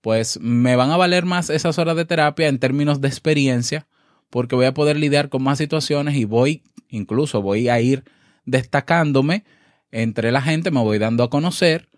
pues 0.00 0.38
me 0.40 0.76
van 0.76 0.90
a 0.90 0.96
valer 0.96 1.24
más 1.24 1.50
esas 1.50 1.78
horas 1.78 1.96
de 1.96 2.04
terapia 2.04 2.48
en 2.48 2.58
términos 2.58 3.00
de 3.00 3.08
experiencia, 3.08 3.86
porque 4.30 4.54
voy 4.54 4.66
a 4.66 4.74
poder 4.74 4.98
lidiar 4.98 5.28
con 5.28 5.42
más 5.42 5.58
situaciones 5.58 6.14
y 6.16 6.24
voy, 6.24 6.62
incluso 6.88 7.40
voy 7.40 7.68
a 7.68 7.80
ir 7.80 8.04
destacándome 8.44 9.44
entre 9.90 10.32
la 10.32 10.42
gente, 10.42 10.70
me 10.70 10.80
voy 10.80 10.98
dando 10.98 11.24
a 11.24 11.30
conocer 11.30 11.88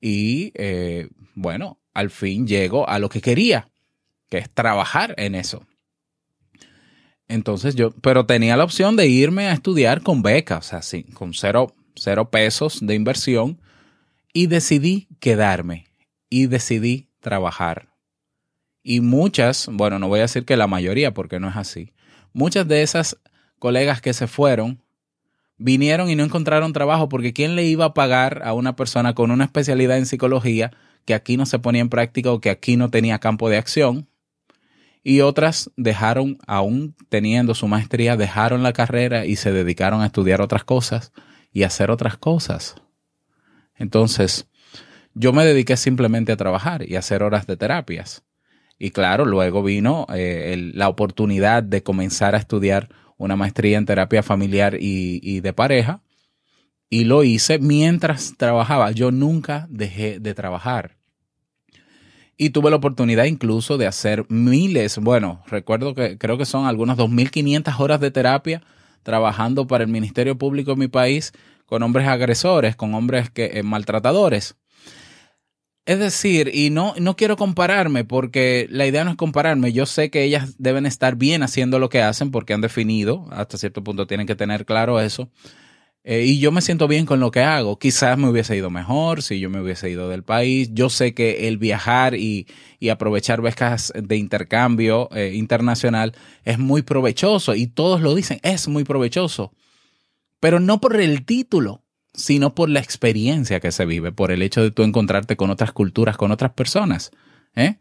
y, 0.00 0.52
eh, 0.54 1.08
bueno, 1.34 1.80
al 1.92 2.10
fin 2.10 2.46
llego 2.46 2.88
a 2.88 2.98
lo 2.98 3.08
que 3.08 3.20
quería, 3.20 3.70
que 4.28 4.38
es 4.38 4.50
trabajar 4.50 5.14
en 5.18 5.34
eso. 5.34 5.66
Entonces 7.28 7.74
yo, 7.74 7.90
pero 8.02 8.26
tenía 8.26 8.56
la 8.56 8.64
opción 8.64 8.94
de 8.94 9.08
irme 9.08 9.48
a 9.48 9.52
estudiar 9.52 10.02
con 10.02 10.22
beca, 10.22 10.58
o 10.58 10.62
sea, 10.62 10.82
sí, 10.82 11.02
con 11.02 11.34
cero 11.34 11.74
cero 11.96 12.30
pesos 12.30 12.78
de 12.80 12.94
inversión 12.94 13.60
y 14.32 14.46
decidí 14.46 15.08
quedarme 15.18 15.86
y 16.28 16.46
decidí 16.46 17.08
trabajar. 17.20 17.88
Y 18.82 19.00
muchas, 19.00 19.68
bueno, 19.72 19.98
no 19.98 20.08
voy 20.08 20.20
a 20.20 20.22
decir 20.22 20.44
que 20.44 20.56
la 20.56 20.66
mayoría 20.66 21.12
porque 21.12 21.40
no 21.40 21.48
es 21.48 21.56
así, 21.56 21.92
muchas 22.32 22.68
de 22.68 22.82
esas 22.82 23.18
colegas 23.58 24.00
que 24.00 24.12
se 24.12 24.26
fueron 24.26 24.82
vinieron 25.58 26.10
y 26.10 26.16
no 26.16 26.24
encontraron 26.24 26.72
trabajo 26.72 27.08
porque 27.08 27.32
¿quién 27.32 27.56
le 27.56 27.64
iba 27.64 27.86
a 27.86 27.94
pagar 27.94 28.42
a 28.44 28.52
una 28.52 28.76
persona 28.76 29.14
con 29.14 29.30
una 29.30 29.44
especialidad 29.44 29.98
en 29.98 30.06
psicología 30.06 30.72
que 31.04 31.14
aquí 31.14 31.36
no 31.36 31.46
se 31.46 31.58
ponía 31.58 31.80
en 31.80 31.88
práctica 31.88 32.30
o 32.30 32.40
que 32.40 32.50
aquí 32.50 32.76
no 32.76 32.90
tenía 32.90 33.18
campo 33.18 33.48
de 33.48 33.56
acción? 33.56 34.08
Y 35.02 35.20
otras 35.20 35.70
dejaron, 35.76 36.36
aún 36.46 36.96
teniendo 37.08 37.54
su 37.54 37.68
maestría, 37.68 38.16
dejaron 38.16 38.62
la 38.62 38.72
carrera 38.72 39.24
y 39.24 39.36
se 39.36 39.52
dedicaron 39.52 40.02
a 40.02 40.06
estudiar 40.06 40.40
otras 40.40 40.64
cosas 40.64 41.12
y 41.56 41.62
hacer 41.62 41.90
otras 41.90 42.18
cosas. 42.18 42.74
Entonces, 43.76 44.46
yo 45.14 45.32
me 45.32 45.46
dediqué 45.46 45.78
simplemente 45.78 46.30
a 46.30 46.36
trabajar 46.36 46.86
y 46.86 46.96
hacer 46.96 47.22
horas 47.22 47.46
de 47.46 47.56
terapias. 47.56 48.24
Y 48.78 48.90
claro, 48.90 49.24
luego 49.24 49.62
vino 49.62 50.06
eh, 50.14 50.70
la 50.74 50.90
oportunidad 50.90 51.62
de 51.62 51.82
comenzar 51.82 52.34
a 52.34 52.38
estudiar 52.38 52.90
una 53.16 53.36
maestría 53.36 53.78
en 53.78 53.86
terapia 53.86 54.22
familiar 54.22 54.74
y, 54.78 55.18
y 55.22 55.40
de 55.40 55.54
pareja. 55.54 56.02
Y 56.90 57.04
lo 57.04 57.24
hice 57.24 57.58
mientras 57.58 58.34
trabajaba. 58.36 58.90
Yo 58.90 59.10
nunca 59.10 59.66
dejé 59.70 60.20
de 60.20 60.34
trabajar. 60.34 60.98
Y 62.36 62.50
tuve 62.50 62.68
la 62.68 62.76
oportunidad 62.76 63.24
incluso 63.24 63.78
de 63.78 63.86
hacer 63.86 64.26
miles, 64.28 64.98
bueno, 64.98 65.42
recuerdo 65.46 65.94
que 65.94 66.18
creo 66.18 66.36
que 66.36 66.44
son 66.44 66.66
algunas 66.66 66.98
2.500 66.98 67.80
horas 67.80 67.98
de 67.98 68.10
terapia 68.10 68.62
trabajando 69.06 69.68
para 69.68 69.84
el 69.84 69.88
Ministerio 69.88 70.36
Público 70.36 70.72
de 70.72 70.78
mi 70.78 70.88
país 70.88 71.32
con 71.64 71.84
hombres 71.84 72.08
agresores, 72.08 72.74
con 72.74 72.92
hombres 72.92 73.30
que, 73.30 73.52
eh, 73.54 73.62
maltratadores. 73.62 74.56
Es 75.84 76.00
decir, 76.00 76.50
y 76.52 76.70
no, 76.70 76.92
no 76.98 77.14
quiero 77.14 77.36
compararme 77.36 78.02
porque 78.02 78.66
la 78.68 78.84
idea 78.84 79.04
no 79.04 79.12
es 79.12 79.16
compararme. 79.16 79.72
Yo 79.72 79.86
sé 79.86 80.10
que 80.10 80.24
ellas 80.24 80.56
deben 80.58 80.86
estar 80.86 81.14
bien 81.14 81.44
haciendo 81.44 81.78
lo 81.78 81.88
que 81.88 82.02
hacen 82.02 82.32
porque 82.32 82.52
han 82.52 82.60
definido, 82.60 83.28
hasta 83.30 83.58
cierto 83.58 83.84
punto 83.84 84.08
tienen 84.08 84.26
que 84.26 84.34
tener 84.34 84.66
claro 84.66 84.98
eso. 84.98 85.30
Eh, 86.08 86.22
y 86.24 86.38
yo 86.38 86.52
me 86.52 86.60
siento 86.60 86.86
bien 86.86 87.04
con 87.04 87.18
lo 87.18 87.32
que 87.32 87.40
hago. 87.40 87.80
Quizás 87.80 88.16
me 88.16 88.28
hubiese 88.28 88.56
ido 88.56 88.70
mejor 88.70 89.22
si 89.22 89.40
yo 89.40 89.50
me 89.50 89.60
hubiese 89.60 89.90
ido 89.90 90.08
del 90.08 90.22
país. 90.22 90.70
Yo 90.72 90.88
sé 90.88 91.14
que 91.14 91.48
el 91.48 91.58
viajar 91.58 92.14
y, 92.14 92.46
aprovechar 92.88 93.42
becas 93.42 93.92
de 93.92 94.16
intercambio 94.16 95.08
eh, 95.12 95.32
internacional 95.34 96.14
es 96.44 96.60
muy 96.60 96.82
provechoso 96.82 97.56
y 97.56 97.66
todos 97.66 98.00
lo 98.02 98.14
dicen, 98.14 98.38
es 98.44 98.68
muy 98.68 98.84
provechoso. 98.84 99.52
Pero 100.38 100.60
no 100.60 100.80
por 100.80 100.94
el 100.94 101.24
título, 101.24 101.82
sino 102.14 102.54
por 102.54 102.68
la 102.68 102.78
experiencia 102.78 103.58
que 103.58 103.72
se 103.72 103.84
vive, 103.84 104.12
por 104.12 104.30
el 104.30 104.42
hecho 104.42 104.62
de 104.62 104.70
tú 104.70 104.84
encontrarte 104.84 105.36
con 105.36 105.50
otras 105.50 105.72
culturas, 105.72 106.16
con 106.16 106.30
otras 106.30 106.52
personas. 106.52 107.10
¿eh? 107.56 107.78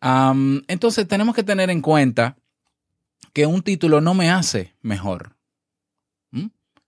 entonces 0.00 1.06
tenemos 1.06 1.34
que 1.34 1.42
tener 1.42 1.68
en 1.68 1.82
cuenta 1.82 2.36
que 3.34 3.44
un 3.44 3.62
título 3.62 4.00
no 4.00 4.14
me 4.14 4.30
hace 4.30 4.74
mejor 4.80 5.36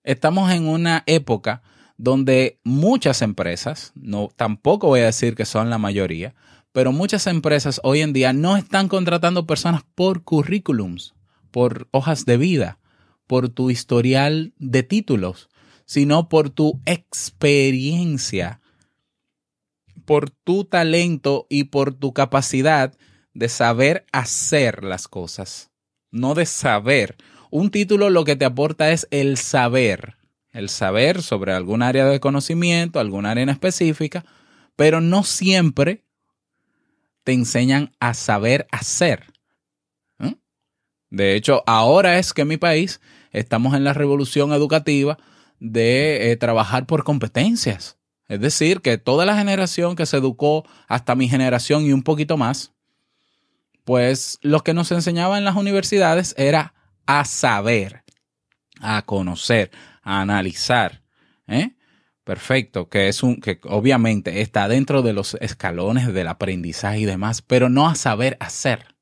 estamos 0.05 0.51
en 0.53 0.69
una 0.69 1.03
época 1.07 1.63
donde 1.97 2.61
muchas 2.65 3.23
empresas, 3.23 3.93
no 3.95 4.29
tampoco 4.37 4.89
voy 4.89 5.01
a 5.01 5.07
decir 5.07 5.35
que 5.35 5.45
son 5.45 5.71
la 5.71 5.79
mayoría, 5.79 6.35
pero 6.73 6.93
muchas 6.93 7.27
empresas 7.27 7.81
hoy 7.85 8.01
en 8.01 8.13
día 8.13 8.33
no 8.33 8.57
están 8.57 8.89
contratando 8.89 9.47
personas 9.47 9.83
por 9.95 10.25
currículums, 10.25 11.15
por 11.51 11.89
hojas 11.93 12.25
de 12.27 12.37
vida, 12.37 12.79
por 13.27 13.49
tu 13.49 13.71
historial 13.71 14.53
de 14.59 14.83
títulos, 14.83 15.49
sino 15.87 16.29
por 16.29 16.51
tu 16.51 16.81
experiencia, 16.85 18.61
por 20.05 20.31
tu 20.31 20.65
talento 20.65 21.47
y 21.49 21.65
por 21.65 21.95
tu 21.95 22.13
capacidad 22.13 22.93
de 23.35 23.49
saber 23.49 24.07
hacer 24.13 24.85
las 24.85 25.09
cosas, 25.09 25.71
no 26.11 26.35
de 26.35 26.47
saber. 26.47 27.17
Un 27.55 27.71
título 27.71 28.11
lo 28.11 28.25
que 28.25 28.35
te 28.35 28.45
aporta 28.45 28.91
es 28.91 29.07
el 29.13 29.37
saber, 29.37 30.17
el 30.51 30.69
saber 30.69 31.23
sobre 31.23 31.53
algún 31.53 31.83
área 31.83 32.05
de 32.05 32.19
conocimiento, 32.19 32.99
algún 32.99 33.27
área 33.27 33.45
en 33.45 33.49
específica, 33.49 34.25
pero 34.75 35.01
no 35.01 35.23
siempre 35.23 36.03
te 37.23 37.33
enseñan 37.33 37.93
a 38.01 38.15
saber 38.15 38.67
hacer. 38.73 39.33
De 41.11 41.37
hecho, 41.37 41.63
ahora 41.69 42.19
es 42.19 42.33
que 42.33 42.43
en 42.43 42.49
mi 42.49 42.57
país 42.57 43.01
estamos 43.31 43.75
en 43.75 43.85
la 43.85 43.93
revolución 43.93 44.53
educativa 44.53 45.17
de 45.61 46.33
eh, 46.33 46.37
trabajar 46.37 46.87
por 46.87 47.05
competencias. 47.05 47.99
Es 48.27 48.41
decir, 48.41 48.81
que 48.81 48.99
toda 48.99 49.27
la 49.27 49.37
generación 49.37 49.95
que 49.95 50.07
se 50.07 50.17
educó 50.17 50.65
hasta 50.89 51.15
mi 51.15 51.29
generación 51.29 51.85
y 51.85 51.93
un 51.93 52.03
poquito 52.03 52.37
más, 52.37 52.73
pues 53.85 54.41
lo 54.43 54.65
que 54.65 54.75
nos 54.75 54.91
enseñaba 54.91 55.39
en 55.39 55.45
las 55.45 55.55
universidades 55.55 56.35
era 56.37 56.75
a 57.07 57.25
saber, 57.25 58.05
a 58.81 59.03
conocer, 59.03 59.71
a 60.03 60.21
analizar. 60.21 61.03
¿eh? 61.47 61.75
Perfecto, 62.25 62.89
que 62.89 63.09
es 63.09 63.23
un, 63.23 63.41
que 63.41 63.61
obviamente 63.65 64.41
está 64.41 64.69
dentro 64.69 65.03
de 65.03 65.13
los 65.13 65.35
escalones 65.41 66.13
del 66.13 66.29
aprendizaje 66.29 67.01
y 67.01 67.05
demás, 67.05 67.43
pero 67.43 67.69
no 67.69 67.89
a 67.89 67.95
saber 67.95 68.37
hacer. 68.41 68.95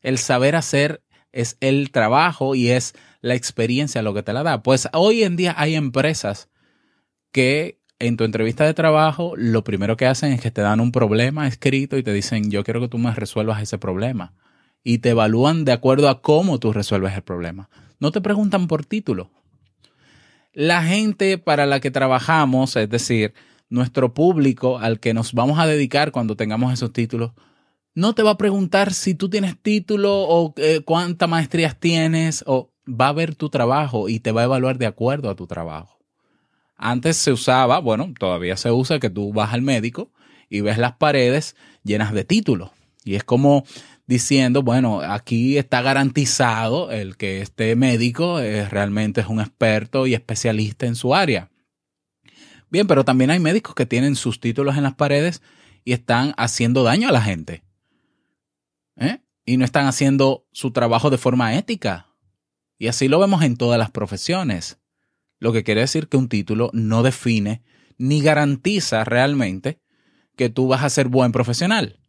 El 0.00 0.18
saber 0.18 0.56
hacer 0.56 1.02
es 1.32 1.56
el 1.60 1.90
trabajo 1.90 2.54
y 2.54 2.70
es 2.70 2.94
la 3.20 3.34
experiencia 3.34 4.02
lo 4.02 4.14
que 4.14 4.22
te 4.22 4.32
la 4.32 4.42
da. 4.42 4.62
Pues 4.62 4.88
hoy 4.92 5.22
en 5.22 5.36
día 5.36 5.54
hay 5.56 5.74
empresas 5.74 6.48
que 7.32 7.80
en 7.98 8.16
tu 8.16 8.24
entrevista 8.24 8.64
de 8.64 8.74
trabajo 8.74 9.34
lo 9.36 9.64
primero 9.64 9.96
que 9.96 10.06
hacen 10.06 10.32
es 10.32 10.40
que 10.40 10.50
te 10.50 10.60
dan 10.60 10.80
un 10.80 10.92
problema 10.92 11.46
escrito 11.46 11.96
y 11.96 12.02
te 12.02 12.12
dicen 12.12 12.50
yo 12.50 12.64
quiero 12.64 12.80
que 12.80 12.88
tú 12.88 12.98
me 12.98 13.14
resuelvas 13.14 13.62
ese 13.62 13.78
problema. 13.78 14.34
Y 14.88 14.98
te 14.98 15.10
evalúan 15.10 15.64
de 15.64 15.72
acuerdo 15.72 16.08
a 16.08 16.22
cómo 16.22 16.60
tú 16.60 16.72
resuelves 16.72 17.12
el 17.12 17.22
problema. 17.22 17.68
No 17.98 18.12
te 18.12 18.20
preguntan 18.20 18.68
por 18.68 18.86
título. 18.86 19.32
La 20.52 20.84
gente 20.84 21.38
para 21.38 21.66
la 21.66 21.80
que 21.80 21.90
trabajamos, 21.90 22.76
es 22.76 22.88
decir, 22.88 23.34
nuestro 23.68 24.14
público 24.14 24.78
al 24.78 25.00
que 25.00 25.12
nos 25.12 25.32
vamos 25.32 25.58
a 25.58 25.66
dedicar 25.66 26.12
cuando 26.12 26.36
tengamos 26.36 26.72
esos 26.72 26.92
títulos, 26.92 27.32
no 27.94 28.14
te 28.14 28.22
va 28.22 28.30
a 28.30 28.38
preguntar 28.38 28.94
si 28.94 29.16
tú 29.16 29.28
tienes 29.28 29.60
título 29.60 30.20
o 30.20 30.54
eh, 30.56 30.82
cuántas 30.84 31.28
maestrías 31.28 31.80
tienes 31.80 32.44
o 32.46 32.70
va 32.88 33.08
a 33.08 33.12
ver 33.12 33.34
tu 33.34 33.48
trabajo 33.48 34.08
y 34.08 34.20
te 34.20 34.30
va 34.30 34.42
a 34.42 34.44
evaluar 34.44 34.78
de 34.78 34.86
acuerdo 34.86 35.30
a 35.30 35.34
tu 35.34 35.48
trabajo. 35.48 35.98
Antes 36.76 37.16
se 37.16 37.32
usaba, 37.32 37.80
bueno, 37.80 38.14
todavía 38.16 38.56
se 38.56 38.70
usa 38.70 39.00
que 39.00 39.10
tú 39.10 39.32
vas 39.32 39.52
al 39.52 39.62
médico 39.62 40.12
y 40.48 40.60
ves 40.60 40.78
las 40.78 40.92
paredes 40.92 41.56
llenas 41.82 42.12
de 42.12 42.22
títulos. 42.22 42.70
Y 43.02 43.16
es 43.16 43.24
como 43.24 43.64
diciendo, 44.06 44.62
bueno, 44.62 45.00
aquí 45.00 45.58
está 45.58 45.82
garantizado 45.82 46.90
el 46.90 47.16
que 47.16 47.40
este 47.40 47.74
médico 47.76 48.38
es, 48.40 48.70
realmente 48.70 49.20
es 49.20 49.26
un 49.26 49.40
experto 49.40 50.06
y 50.06 50.14
especialista 50.14 50.86
en 50.86 50.94
su 50.94 51.14
área. 51.14 51.50
Bien, 52.70 52.86
pero 52.86 53.04
también 53.04 53.30
hay 53.30 53.38
médicos 53.38 53.74
que 53.74 53.86
tienen 53.86 54.16
sus 54.16 54.40
títulos 54.40 54.76
en 54.76 54.84
las 54.84 54.94
paredes 54.94 55.42
y 55.84 55.92
están 55.92 56.34
haciendo 56.36 56.82
daño 56.82 57.08
a 57.08 57.12
la 57.12 57.22
gente. 57.22 57.62
¿Eh? 58.96 59.20
Y 59.44 59.56
no 59.56 59.64
están 59.64 59.86
haciendo 59.86 60.46
su 60.52 60.72
trabajo 60.72 61.10
de 61.10 61.18
forma 61.18 61.54
ética. 61.56 62.08
Y 62.78 62.88
así 62.88 63.08
lo 63.08 63.18
vemos 63.18 63.42
en 63.42 63.56
todas 63.56 63.78
las 63.78 63.90
profesiones. 63.90 64.78
Lo 65.38 65.52
que 65.52 65.64
quiere 65.64 65.82
decir 65.82 66.08
que 66.08 66.16
un 66.16 66.28
título 66.28 66.70
no 66.72 67.02
define 67.02 67.62
ni 67.98 68.20
garantiza 68.20 69.04
realmente 69.04 69.80
que 70.36 70.50
tú 70.50 70.68
vas 70.68 70.82
a 70.82 70.90
ser 70.90 71.08
buen 71.08 71.32
profesional. 71.32 72.00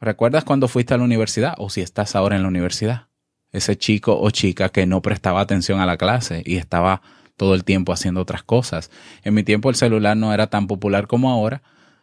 ¿Recuerdas 0.00 0.44
cuando 0.44 0.68
fuiste 0.68 0.94
a 0.94 0.98
la 0.98 1.04
universidad 1.04 1.54
o 1.58 1.70
si 1.70 1.80
estás 1.80 2.16
ahora 2.16 2.36
en 2.36 2.42
la 2.42 2.48
universidad? 2.48 3.08
Ese 3.52 3.76
chico 3.76 4.20
o 4.20 4.30
chica 4.30 4.68
que 4.68 4.86
no 4.86 5.00
prestaba 5.00 5.40
atención 5.40 5.80
a 5.80 5.86
la 5.86 5.96
clase 5.96 6.42
y 6.44 6.56
estaba 6.56 7.02
todo 7.36 7.54
el 7.54 7.64
tiempo 7.64 7.92
haciendo 7.92 8.20
otras 8.20 8.42
cosas. 8.42 8.90
En 9.22 9.34
mi 9.34 9.42
tiempo 9.42 9.70
el 9.70 9.76
celular 9.76 10.16
no 10.16 10.32
era 10.32 10.48
tan 10.48 10.66
popular 10.66 11.06
como 11.06 11.30
ahora, 11.30 11.62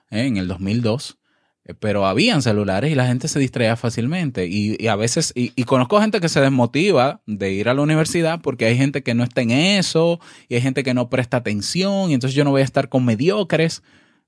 ¿eh? 0.10 0.26
en 0.26 0.38
el 0.38 0.48
2002, 0.48 1.18
eh, 1.66 1.74
pero 1.74 2.06
habían 2.06 2.42
celulares 2.42 2.92
y 2.92 2.96
la 2.96 3.08
gente 3.08 3.28
se 3.28 3.40
distraía 3.40 3.76
fácilmente. 3.76 4.48
Y, 4.48 4.88
a 4.88 4.96
veces, 4.96 5.32
y, 5.36 5.54
y, 5.56 5.64
conozco 5.64 6.00
gente 6.02 6.20
que 6.20 6.30
se 6.30 6.42
desmotiva 6.42 7.22
de 7.26 7.52
ir 7.52 7.70
a 7.70 7.74
la 7.74 7.82
universidad 7.82 8.42
porque 8.42 8.66
hay 8.66 8.78
gente 8.78 9.04
que 9.04 9.14
no 9.14 9.24
está 9.24 9.42
en 9.42 9.52
eso 9.52 10.20
y 10.48 10.56
hay 10.56 10.62
gente 10.62 10.84
que 10.84 10.94
no 10.94 11.10
presta 11.10 11.38
atención 11.38 12.12
y 12.12 12.14
entonces 12.14 12.36
yo 12.36 12.44
no 12.44 12.52
voy 12.52 12.62
a 12.62 12.66
estar 12.66 12.90
con 12.90 13.06
mediocres. 13.06 13.84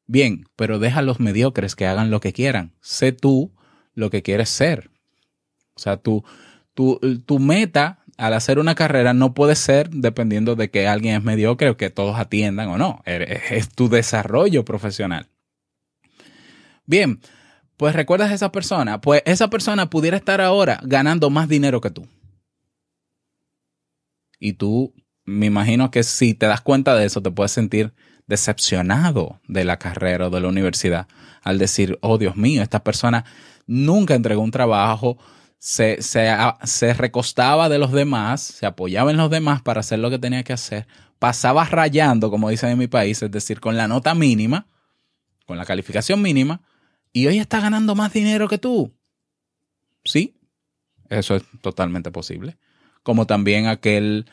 Bien, 0.05 0.45
pero 0.55 0.79
deja 0.79 0.99
a 0.99 1.03
los 1.03 1.19
mediocres 1.19 1.75
que 1.75 1.87
hagan 1.87 2.11
lo 2.11 2.19
que 2.19 2.33
quieran. 2.33 2.73
Sé 2.81 3.11
tú 3.11 3.53
lo 3.93 4.09
que 4.09 4.21
quieres 4.21 4.49
ser. 4.49 4.91
O 5.75 5.79
sea, 5.79 5.97
tu, 5.97 6.23
tu, 6.73 7.39
meta 7.39 8.03
al 8.17 8.33
hacer 8.33 8.59
una 8.59 8.75
carrera 8.75 9.13
no 9.13 9.33
puede 9.33 9.55
ser 9.55 9.89
dependiendo 9.89 10.55
de 10.55 10.69
que 10.69 10.87
alguien 10.87 11.15
es 11.15 11.23
mediocre 11.23 11.69
o 11.69 11.77
que 11.77 11.89
todos 11.89 12.19
atiendan 12.19 12.69
o 12.69 12.77
no. 12.77 13.01
Es 13.05 13.69
tu 13.69 13.89
desarrollo 13.89 14.65
profesional. 14.65 15.29
Bien, 16.85 17.21
pues 17.77 17.95
recuerdas 17.95 18.31
a 18.31 18.35
esa 18.35 18.51
persona. 18.51 19.01
Pues 19.01 19.23
esa 19.25 19.49
persona 19.49 19.89
pudiera 19.89 20.17
estar 20.17 20.41
ahora 20.41 20.79
ganando 20.83 21.29
más 21.29 21.47
dinero 21.47 21.81
que 21.81 21.89
tú. 21.89 22.07
Y 24.39 24.53
tú, 24.53 24.93
me 25.25 25.45
imagino 25.45 25.89
que 25.89 26.03
si 26.03 26.33
te 26.33 26.45
das 26.45 26.61
cuenta 26.61 26.95
de 26.95 27.05
eso, 27.05 27.21
te 27.21 27.31
puedes 27.31 27.51
sentir 27.51 27.93
decepcionado 28.27 29.39
de 29.47 29.65
la 29.65 29.77
carrera 29.77 30.27
o 30.27 30.29
de 30.29 30.41
la 30.41 30.47
universidad 30.47 31.07
al 31.41 31.59
decir, 31.59 31.97
oh 32.01 32.17
Dios 32.17 32.35
mío, 32.35 32.61
esta 32.61 32.83
persona 32.83 33.25
nunca 33.67 34.15
entregó 34.15 34.41
un 34.41 34.51
trabajo, 34.51 35.17
se, 35.59 36.01
se, 36.01 36.29
se, 36.63 36.93
recostaba 36.93 37.69
de 37.69 37.79
los 37.79 37.91
demás, 37.91 38.41
se 38.41 38.65
apoyaba 38.65 39.11
en 39.11 39.17
los 39.17 39.29
demás 39.29 39.61
para 39.61 39.81
hacer 39.81 39.99
lo 39.99 40.09
que 40.09 40.19
tenía 40.19 40.43
que 40.43 40.53
hacer, 40.53 40.87
pasaba 41.19 41.65
rayando, 41.65 42.29
como 42.29 42.49
dicen 42.49 42.69
en 42.69 42.77
mi 42.77 42.87
país, 42.87 43.21
es 43.21 43.31
decir, 43.31 43.59
con 43.59 43.77
la 43.77 43.87
nota 43.87 44.13
mínima, 44.15 44.67
con 45.45 45.57
la 45.57 45.65
calificación 45.65 46.21
mínima, 46.21 46.61
y 47.13 47.27
hoy 47.27 47.39
está 47.39 47.59
ganando 47.59 47.95
más 47.95 48.11
dinero 48.11 48.47
que 48.47 48.57
tú. 48.57 48.93
Sí, 50.03 50.35
eso 51.09 51.35
es 51.35 51.43
totalmente 51.61 52.11
posible. 52.11 52.57
Como 53.03 53.27
también 53.27 53.67
aquel 53.67 54.25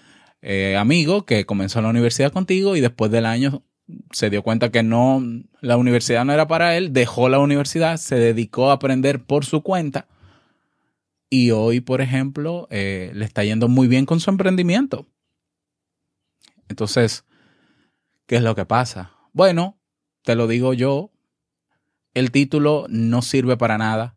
eh, 0.43 0.77
amigo 0.77 1.27
que 1.27 1.45
comenzó 1.45 1.83
la 1.83 1.91
universidad 1.91 2.33
contigo 2.33 2.75
y 2.75 2.81
después 2.81 3.11
del 3.11 3.27
año 3.27 3.63
se 4.13 4.31
dio 4.31 4.43
cuenta 4.43 4.71
que 4.71 4.83
no, 4.83 5.23
la 5.61 5.77
universidad 5.77 6.25
no 6.25 6.33
era 6.33 6.49
para 6.49 6.77
él, 6.77 6.93
dejó 6.93 7.29
la 7.29 7.39
universidad, 7.39 7.97
se 7.97 8.17
dedicó 8.17 8.71
a 8.71 8.75
aprender 8.75 9.23
por 9.25 9.45
su 9.45 9.63
cuenta 9.63 10.07
y 11.31 11.53
hoy, 11.53 11.81
por 11.81 12.01
ejemplo, 12.01 12.67
eh, 12.71 13.13
le 13.15 13.25
está 13.25 13.45
yendo 13.45 13.69
muy 13.69 13.87
bien 13.87 14.05
con 14.05 14.19
su 14.19 14.31
emprendimiento. 14.31 15.07
Entonces, 16.69 17.25
¿qué 18.27 18.37
es 18.37 18.43
lo 18.43 18.57
que 18.57 18.67
pasa? 18.67 19.13
Bueno, 19.33 19.79
te 20.23 20.35
lo 20.35 20.49
digo 20.49 20.75
yo, 20.75 21.13
el 22.15 22.33
título 22.33 22.87
no 22.89 23.23
sirve 23.23 23.57
para 23.57 23.79
nada. 23.79 24.17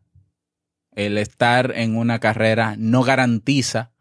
El 0.90 1.16
estar 1.18 1.72
en 1.76 1.96
una 1.96 2.18
carrera 2.18 2.74
no 2.78 3.02
garantiza 3.02 3.92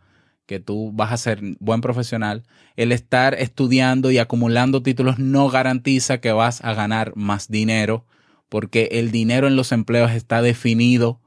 que 0.54 0.60
tú 0.60 0.92
vas 0.94 1.12
a 1.12 1.18
ser 1.18 1.40
buen 1.60 1.82
profesional. 1.82 2.44
El 2.76 2.92
estar 2.92 3.34
estudiando 3.34 4.12
y 4.12 4.20
acumulando 4.20 4.84
títulos 4.84 5.18
no 5.18 5.50
garantiza 5.50 6.20
que 6.20 6.32
vas 6.32 6.64
a 6.64 6.76
ganar 6.76 7.14
más 7.16 7.48
dinero, 7.48 8.06
porque 8.50 8.90
el 8.92 9.10
dinero 9.10 9.48
en 9.48 9.56
los 9.56 9.72
empleos 9.72 10.12
está 10.12 10.44
definido. 10.44 11.20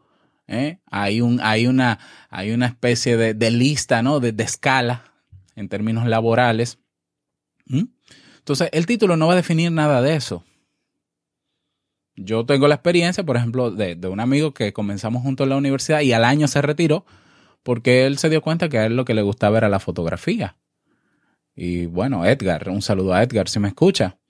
¿eh? 0.46 0.78
Hay, 0.88 1.20
un, 1.20 1.40
hay, 1.42 1.66
una, 1.66 1.98
hay 2.30 2.52
una 2.52 2.66
especie 2.66 3.16
de, 3.16 3.50
lista, 3.50 4.00
¿no? 4.00 4.20
De, 4.20 4.32
escala 4.44 5.02
en 5.56 5.68
términos 5.68 6.06
laborales. 6.06 6.78
Entonces, 7.68 8.68
el 8.70 8.86
título 8.86 9.16
no 9.16 9.26
va 9.26 9.32
a 9.32 9.42
definir 9.42 9.72
nada 9.72 10.02
de 10.02 10.14
eso. 10.14 10.44
Yo 12.14 12.46
tengo 12.46 12.68
la 12.68 12.76
experiencia, 12.76 13.24
por 13.24 13.36
ejemplo, 13.36 13.72
de, 13.72 13.98
un 14.06 14.20
amigo 14.20 14.54
que 14.54 14.72
comenzamos 14.72 15.22
juntos 15.22 15.46
en 15.46 15.50
la 15.50 15.56
universidad 15.56 16.02
y 16.02 16.12
al 16.12 16.24
año 16.24 16.46
se 16.46 16.62
retiró 16.62 17.04
porque 17.66 18.06
él 18.06 18.16
se 18.16 18.30
dio 18.30 18.42
cuenta 18.42 18.68
que 18.68 18.78
a 18.78 18.86
él 18.86 18.94
lo 18.94 19.04
que 19.04 19.12
le 19.12 19.22
gustaba 19.22 19.58
era 19.58 19.68
la 19.68 19.80
fotografía. 19.80 20.56
Y 21.56 21.86
bueno, 21.86 22.24
Edgar, 22.24 22.68
un 22.68 22.80
saludo 22.80 23.12
a 23.12 23.24
Edgar 23.24 23.48
si 23.48 23.58
me 23.58 23.66
escucha. 23.66 24.20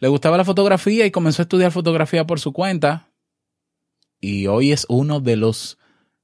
Le 0.00 0.08
gustaba 0.08 0.38
la 0.38 0.44
fotografía 0.46 1.04
y 1.04 1.10
comenzó 1.10 1.42
a 1.42 1.44
estudiar 1.44 1.70
fotografía 1.70 2.26
por 2.26 2.40
su 2.40 2.54
cuenta. 2.54 3.10
Y 4.22 4.46
hoy 4.46 4.72
es 4.72 4.86
uno 4.88 5.20
de 5.20 5.36
los 5.36 5.76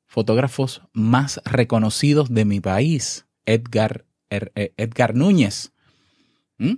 fotógrafos 0.06 0.80
más 0.94 1.38
reconocidos 1.44 2.32
de 2.32 2.46
mi 2.46 2.60
país, 2.60 3.26
Edgar, 3.44 4.06
er, 4.30 4.50
eh, 4.54 4.72
Edgar 4.78 5.14
Núñez. 5.14 5.70
¿Mm? 6.56 6.76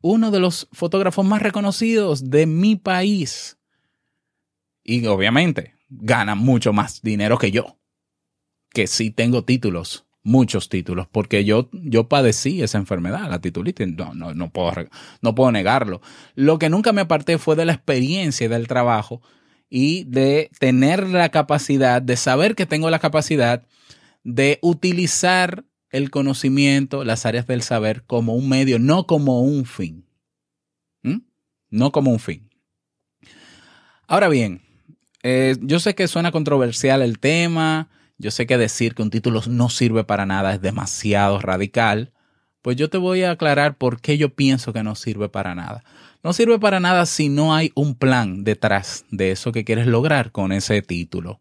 Uno 0.00 0.30
de 0.30 0.40
los 0.40 0.66
fotógrafos 0.72 1.26
más 1.26 1.42
reconocidos 1.42 2.30
de 2.30 2.46
mi 2.46 2.76
país. 2.76 3.58
Y 4.82 5.04
obviamente 5.04 5.74
gana 5.90 6.34
mucho 6.34 6.72
más 6.72 7.02
dinero 7.02 7.36
que 7.36 7.50
yo, 7.50 7.76
que 8.76 8.86
sí 8.86 9.10
tengo 9.10 9.42
títulos, 9.42 10.04
muchos 10.22 10.68
títulos, 10.68 11.06
porque 11.10 11.46
yo, 11.46 11.70
yo 11.72 12.10
padecí 12.10 12.60
esa 12.60 12.76
enfermedad, 12.76 13.30
la 13.30 13.40
titulitis, 13.40 13.88
no, 13.88 14.12
no, 14.12 14.34
no, 14.34 14.50
puedo, 14.50 14.70
no 15.22 15.34
puedo 15.34 15.50
negarlo. 15.50 16.02
Lo 16.34 16.58
que 16.58 16.68
nunca 16.68 16.92
me 16.92 17.00
aparté 17.00 17.38
fue 17.38 17.56
de 17.56 17.64
la 17.64 17.72
experiencia 17.72 18.50
del 18.50 18.68
trabajo 18.68 19.22
y 19.70 20.04
de 20.04 20.50
tener 20.58 21.08
la 21.08 21.30
capacidad, 21.30 22.02
de 22.02 22.16
saber 22.18 22.54
que 22.54 22.66
tengo 22.66 22.90
la 22.90 22.98
capacidad 22.98 23.66
de 24.24 24.58
utilizar 24.60 25.64
el 25.88 26.10
conocimiento, 26.10 27.02
las 27.02 27.24
áreas 27.24 27.46
del 27.46 27.62
saber 27.62 28.04
como 28.04 28.34
un 28.34 28.46
medio, 28.46 28.78
no 28.78 29.06
como 29.06 29.40
un 29.40 29.64
fin. 29.64 30.04
¿Mm? 31.02 31.20
No 31.70 31.92
como 31.92 32.10
un 32.10 32.18
fin. 32.18 32.50
Ahora 34.06 34.28
bien, 34.28 34.60
eh, 35.22 35.56
yo 35.62 35.80
sé 35.80 35.94
que 35.94 36.08
suena 36.08 36.30
controversial 36.30 37.00
el 37.00 37.18
tema, 37.18 37.88
yo 38.18 38.30
sé 38.30 38.46
que 38.46 38.58
decir 38.58 38.94
que 38.94 39.02
un 39.02 39.10
título 39.10 39.42
no 39.48 39.68
sirve 39.68 40.04
para 40.04 40.26
nada 40.26 40.54
es 40.54 40.60
demasiado 40.60 41.38
radical, 41.40 42.12
pues 42.62 42.76
yo 42.76 42.90
te 42.90 42.98
voy 42.98 43.22
a 43.22 43.32
aclarar 43.32 43.76
por 43.76 44.00
qué 44.00 44.18
yo 44.18 44.34
pienso 44.34 44.72
que 44.72 44.82
no 44.82 44.94
sirve 44.94 45.28
para 45.28 45.54
nada. 45.54 45.84
No 46.22 46.32
sirve 46.32 46.58
para 46.58 46.80
nada 46.80 47.06
si 47.06 47.28
no 47.28 47.54
hay 47.54 47.70
un 47.74 47.94
plan 47.94 48.42
detrás 48.42 49.04
de 49.10 49.30
eso 49.30 49.52
que 49.52 49.64
quieres 49.64 49.86
lograr 49.86 50.32
con 50.32 50.50
ese 50.50 50.82
título. 50.82 51.40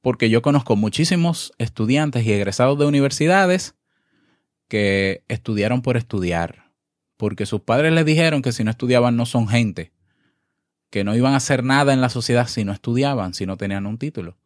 Porque 0.00 0.30
yo 0.30 0.42
conozco 0.42 0.76
muchísimos 0.76 1.52
estudiantes 1.58 2.24
y 2.24 2.32
egresados 2.32 2.78
de 2.78 2.86
universidades 2.86 3.74
que 4.68 5.24
estudiaron 5.26 5.82
por 5.82 5.96
estudiar, 5.96 6.70
porque 7.16 7.46
sus 7.46 7.62
padres 7.62 7.92
les 7.92 8.04
dijeron 8.04 8.42
que 8.42 8.52
si 8.52 8.62
no 8.62 8.70
estudiaban 8.70 9.16
no 9.16 9.26
son 9.26 9.48
gente, 9.48 9.92
que 10.90 11.02
no 11.02 11.16
iban 11.16 11.34
a 11.34 11.38
hacer 11.38 11.64
nada 11.64 11.92
en 11.92 12.00
la 12.00 12.10
sociedad 12.10 12.46
si 12.46 12.64
no 12.64 12.72
estudiaban, 12.72 13.34
si 13.34 13.46
no 13.46 13.56
tenían 13.56 13.86
un 13.86 13.98
título. 13.98 14.36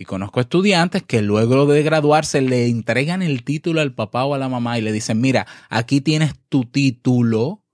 Y 0.00 0.06
conozco 0.06 0.40
estudiantes 0.40 1.02
que 1.02 1.20
luego 1.20 1.66
de 1.66 1.82
graduarse 1.82 2.40
le 2.40 2.68
entregan 2.68 3.20
el 3.20 3.44
título 3.44 3.82
al 3.82 3.92
papá 3.92 4.24
o 4.24 4.32
a 4.32 4.38
la 4.38 4.48
mamá 4.48 4.78
y 4.78 4.80
le 4.80 4.92
dicen, 4.92 5.20
mira, 5.20 5.46
aquí 5.68 6.00
tienes 6.00 6.36
tu 6.48 6.64
título, 6.64 7.66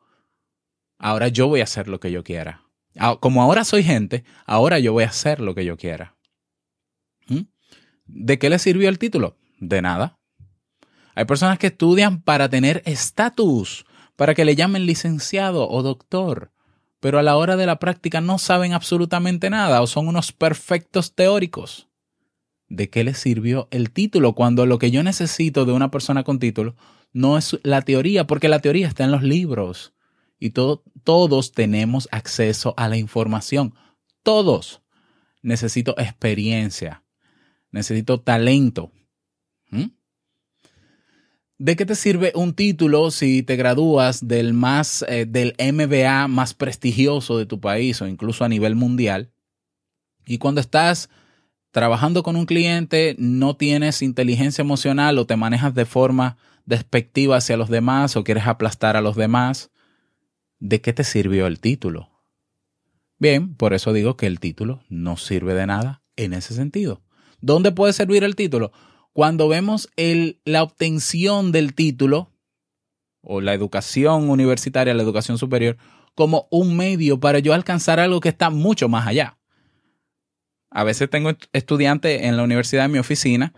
ahora 0.99 1.29
yo 1.29 1.47
voy 1.47 1.61
a 1.61 1.63
hacer 1.63 1.87
lo 1.87 2.01
que 2.01 2.11
yo 2.11 2.25
quiera. 2.25 2.63
Ah, 2.99 3.17
como 3.21 3.45
ahora 3.45 3.63
soy 3.63 3.85
gente, 3.85 4.25
ahora 4.45 4.81
yo 4.81 4.93
voy 4.93 5.05
a 5.05 5.11
hacer 5.11 5.39
lo 5.39 5.55
que 5.55 5.65
yo 5.65 5.77
quiera. 5.77 6.17
¿Mm? 7.29 7.43
¿De 8.07 8.41
qué 8.41 8.51
le 8.51 8.59
sirvió 8.59 8.89
el 8.89 8.99
título? 8.99 9.37
De 9.61 9.81
nada. 9.81 10.19
Hay 11.15 11.27
personas 11.27 11.61
que 11.61 11.69
estudian 11.69 12.23
para 12.23 12.49
tener 12.49 12.83
estatus, 12.87 13.87
para 14.17 14.35
que 14.35 14.45
le 14.45 14.57
llamen 14.57 14.85
licenciado 14.85 15.71
o 15.71 15.81
doctor, 15.85 16.51
pero 16.99 17.21
a 17.21 17.23
la 17.23 17.37
hora 17.37 17.55
de 17.55 17.67
la 17.67 17.79
práctica 17.79 18.21
no 18.21 18.39
saben 18.39 18.73
absolutamente 18.73 19.49
nada 19.49 19.81
o 19.81 19.87
son 19.87 20.09
unos 20.09 20.33
perfectos 20.33 21.15
teóricos. 21.15 21.87
¿De 22.69 22.91
qué 22.91 23.05
le 23.05 23.15
sirvió 23.15 23.69
el 23.71 23.91
título 23.91 24.35
cuando 24.35 24.67
lo 24.67 24.79
que 24.79 24.91
yo 24.91 25.03
necesito 25.03 25.65
de 25.65 25.73
una 25.73 25.91
persona 25.91 26.25
con 26.25 26.39
título 26.39 26.75
no 27.13 27.39
es 27.39 27.59
la 27.63 27.83
teoría, 27.83 28.27
porque 28.27 28.49
la 28.49 28.61
teoría 28.61 28.89
está 28.89 29.05
en 29.05 29.13
los 29.13 29.23
libros 29.23 29.95
y 30.39 30.51
todos 30.51 31.53
tenemos 31.53 32.09
acceso 32.13 32.75
a 32.77 32.89
la 32.89 32.97
información. 32.97 33.75
Todos. 34.23 34.83
Necesito 35.43 35.95
experiencia, 35.99 37.05
necesito 37.71 38.21
talento. 38.21 38.91
¿Mm? 39.71 39.87
¿De 41.59 41.77
qué 41.77 41.87
te 41.87 41.95
sirve 41.95 42.33
un 42.35 42.53
título 42.53 43.11
si 43.11 43.43
te 43.43 43.57
gradúas 43.57 44.27
del 44.27 44.53
más 44.53 45.05
eh, 45.09 45.25
del 45.25 45.55
MBA 45.59 46.29
más 46.29 46.53
prestigioso 46.53 47.39
de 47.39 47.47
tu 47.47 47.61
país 47.61 48.03
o 48.03 48.07
incluso 48.07 48.45
a 48.45 48.49
nivel 48.49 48.75
mundial? 48.75 49.31
Y 50.27 50.39
cuando 50.39 50.61
estás 50.61 51.09
trabajando 51.77 52.23
con 52.23 52.37
un 52.37 52.47
cliente 52.47 53.17
no 53.19 53.55
tienes 53.55 54.01
inteligencia 54.01 54.63
emocional 54.63 55.19
o 55.19 55.27
te 55.27 55.37
manejas 55.37 55.75
de 55.75 55.85
forma 55.85 56.39
despectiva 56.65 57.37
hacia 57.37 57.59
los 57.59 57.69
demás 57.69 58.17
o 58.17 58.25
quieres 58.25 58.47
aplastar 58.47 58.97
a 58.97 59.03
los 59.03 59.15
demás, 59.15 59.71
¿de 60.59 60.81
qué 60.81 60.95
te 60.95 61.05
sirvió 61.05 61.47
el 61.47 61.61
título? 61.61 62.09
Bien, 63.19 63.55
por 63.55 63.75
eso 63.75 63.93
digo 63.93 64.17
que 64.17 64.25
el 64.27 64.41
título 64.41 64.85
no 64.89 65.19
sirve 65.19 65.53
de 65.53 65.67
nada 65.67 66.01
en 66.17 66.33
ese 66.33 66.55
sentido. 66.55 67.03
¿Dónde 67.43 67.73
puede 67.73 67.93
servir 67.93 68.25
el 68.25 68.37
título? 68.37 68.73
Cuando 69.13 69.47
vemos 69.47 69.91
la 70.47 70.63
obtención 70.63 71.53
del 71.53 71.75
título 71.75 72.33
o 73.21 73.43
la 73.43 73.53
educación 73.53 74.31
universitaria, 74.31 74.95
la 74.95 75.03
educación 75.03 75.37
superior, 75.37 75.77
como 76.15 76.49
un 76.51 76.75
medio 76.75 77.21
para 77.21 77.39
yo 77.39 77.53
alcanzar 77.53 78.01
algo 78.01 78.21
que 78.21 78.31
está 78.31 78.49
mucho 78.49 78.89
más 78.89 79.07
allá. 79.07 79.37
A 80.77 80.85
veces 80.85 81.09
tengo 81.09 81.31
estudiantes 81.55 82.21
en 82.25 82.37
la 82.37 82.43
universidad 82.43 82.85
en 82.85 82.93
mi 82.93 82.99
oficina 82.99 83.55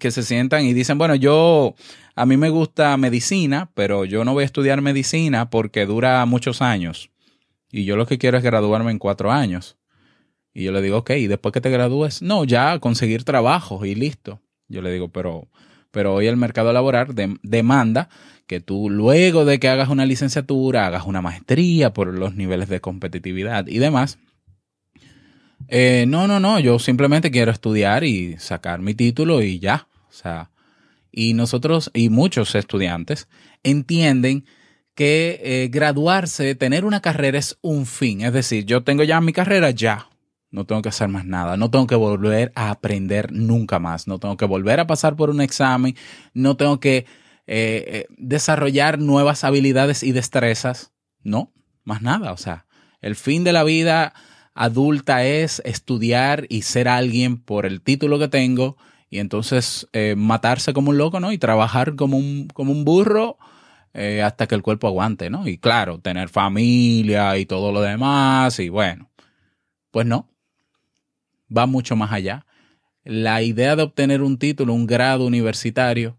que 0.00 0.10
se 0.10 0.24
sientan 0.24 0.64
y 0.64 0.72
dicen, 0.72 0.98
bueno, 0.98 1.14
yo, 1.14 1.76
a 2.16 2.26
mí 2.26 2.36
me 2.36 2.48
gusta 2.48 2.96
medicina, 2.96 3.70
pero 3.74 4.04
yo 4.04 4.24
no 4.24 4.32
voy 4.32 4.42
a 4.42 4.46
estudiar 4.46 4.80
medicina 4.80 5.50
porque 5.50 5.86
dura 5.86 6.26
muchos 6.26 6.60
años. 6.60 7.10
Y 7.70 7.84
yo 7.84 7.94
lo 7.94 8.06
que 8.06 8.18
quiero 8.18 8.38
es 8.38 8.42
graduarme 8.42 8.90
en 8.90 8.98
cuatro 8.98 9.30
años. 9.30 9.76
Y 10.52 10.64
yo 10.64 10.72
le 10.72 10.82
digo, 10.82 10.98
ok, 10.98 11.10
¿y 11.10 11.28
después 11.28 11.52
que 11.52 11.60
te 11.60 11.70
gradúes? 11.70 12.22
No, 12.22 12.42
ya 12.42 12.76
conseguir 12.80 13.22
trabajo 13.22 13.84
y 13.84 13.94
listo. 13.94 14.40
Yo 14.66 14.82
le 14.82 14.92
digo, 14.92 15.10
pero, 15.10 15.46
pero 15.92 16.12
hoy 16.12 16.26
el 16.26 16.36
mercado 16.36 16.72
laboral 16.72 17.14
demanda 17.44 18.08
que 18.48 18.58
tú 18.58 18.90
luego 18.90 19.44
de 19.44 19.60
que 19.60 19.68
hagas 19.68 19.90
una 19.90 20.06
licenciatura, 20.06 20.88
hagas 20.88 21.06
una 21.06 21.22
maestría 21.22 21.92
por 21.92 22.08
los 22.08 22.34
niveles 22.34 22.68
de 22.68 22.80
competitividad 22.80 23.68
y 23.68 23.78
demás, 23.78 24.18
eh, 25.74 26.04
no, 26.06 26.28
no, 26.28 26.38
no, 26.38 26.60
yo 26.60 26.78
simplemente 26.78 27.30
quiero 27.30 27.50
estudiar 27.50 28.04
y 28.04 28.36
sacar 28.36 28.82
mi 28.82 28.92
título 28.92 29.40
y 29.40 29.58
ya. 29.58 29.88
O 30.06 30.12
sea, 30.12 30.50
y 31.10 31.32
nosotros 31.32 31.90
y 31.94 32.10
muchos 32.10 32.54
estudiantes 32.54 33.26
entienden 33.62 34.44
que 34.94 35.40
eh, 35.42 35.68
graduarse, 35.72 36.54
tener 36.56 36.84
una 36.84 37.00
carrera 37.00 37.38
es 37.38 37.56
un 37.62 37.86
fin. 37.86 38.20
Es 38.20 38.34
decir, 38.34 38.66
yo 38.66 38.84
tengo 38.84 39.02
ya 39.02 39.22
mi 39.22 39.32
carrera, 39.32 39.70
ya. 39.70 40.10
No 40.50 40.66
tengo 40.66 40.82
que 40.82 40.90
hacer 40.90 41.08
más 41.08 41.24
nada. 41.24 41.56
No 41.56 41.70
tengo 41.70 41.86
que 41.86 41.94
volver 41.94 42.52
a 42.54 42.68
aprender 42.68 43.32
nunca 43.32 43.78
más. 43.78 44.06
No 44.06 44.18
tengo 44.18 44.36
que 44.36 44.44
volver 44.44 44.78
a 44.78 44.86
pasar 44.86 45.16
por 45.16 45.30
un 45.30 45.40
examen. 45.40 45.96
No 46.34 46.58
tengo 46.58 46.80
que 46.80 47.06
eh, 47.46 48.04
desarrollar 48.18 48.98
nuevas 48.98 49.42
habilidades 49.42 50.02
y 50.02 50.12
destrezas. 50.12 50.92
No, 51.22 51.50
más 51.82 52.02
nada. 52.02 52.32
O 52.32 52.36
sea, 52.36 52.66
el 53.00 53.16
fin 53.16 53.42
de 53.42 53.54
la 53.54 53.64
vida 53.64 54.12
adulta 54.54 55.24
es 55.24 55.62
estudiar 55.64 56.46
y 56.48 56.62
ser 56.62 56.88
alguien 56.88 57.38
por 57.38 57.66
el 57.66 57.80
título 57.80 58.18
que 58.18 58.28
tengo 58.28 58.76
y 59.10 59.18
entonces 59.18 59.88
eh, 59.92 60.14
matarse 60.16 60.72
como 60.72 60.90
un 60.90 60.98
loco, 60.98 61.20
¿no? 61.20 61.32
Y 61.32 61.38
trabajar 61.38 61.96
como 61.96 62.16
un, 62.16 62.48
como 62.48 62.72
un 62.72 62.84
burro 62.84 63.38
eh, 63.94 64.22
hasta 64.22 64.46
que 64.46 64.54
el 64.54 64.62
cuerpo 64.62 64.86
aguante, 64.86 65.30
¿no? 65.30 65.46
Y 65.46 65.58
claro, 65.58 65.98
tener 66.00 66.28
familia 66.28 67.36
y 67.38 67.46
todo 67.46 67.72
lo 67.72 67.80
demás 67.80 68.58
y 68.58 68.68
bueno, 68.68 69.10
pues 69.90 70.06
no, 70.06 70.28
va 71.54 71.66
mucho 71.66 71.96
más 71.96 72.12
allá. 72.12 72.46
La 73.04 73.42
idea 73.42 73.76
de 73.76 73.82
obtener 73.82 74.22
un 74.22 74.38
título, 74.38 74.72
un 74.74 74.86
grado 74.86 75.26
universitario, 75.26 76.18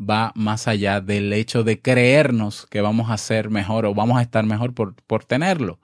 va 0.00 0.32
más 0.34 0.66
allá 0.66 1.00
del 1.00 1.32
hecho 1.32 1.62
de 1.62 1.80
creernos 1.80 2.66
que 2.66 2.80
vamos 2.80 3.10
a 3.10 3.16
ser 3.16 3.50
mejor 3.50 3.86
o 3.86 3.94
vamos 3.94 4.18
a 4.18 4.22
estar 4.22 4.44
mejor 4.44 4.74
por, 4.74 4.94
por 5.06 5.24
tenerlo 5.24 5.78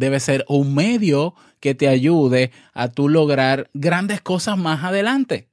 debe 0.00 0.18
ser 0.18 0.44
un 0.48 0.74
medio 0.74 1.34
que 1.60 1.74
te 1.74 1.86
ayude 1.86 2.50
a 2.72 2.88
tú 2.88 3.08
lograr 3.08 3.70
grandes 3.74 4.22
cosas 4.22 4.56
más 4.56 4.82
adelante. 4.82 5.48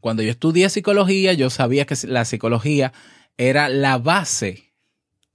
Cuando 0.00 0.22
yo 0.22 0.30
estudié 0.30 0.68
psicología, 0.68 1.32
yo 1.32 1.48
sabía 1.48 1.86
que 1.86 1.94
la 2.08 2.24
psicología 2.24 2.92
era 3.38 3.68
la 3.68 3.98
base 3.98 4.74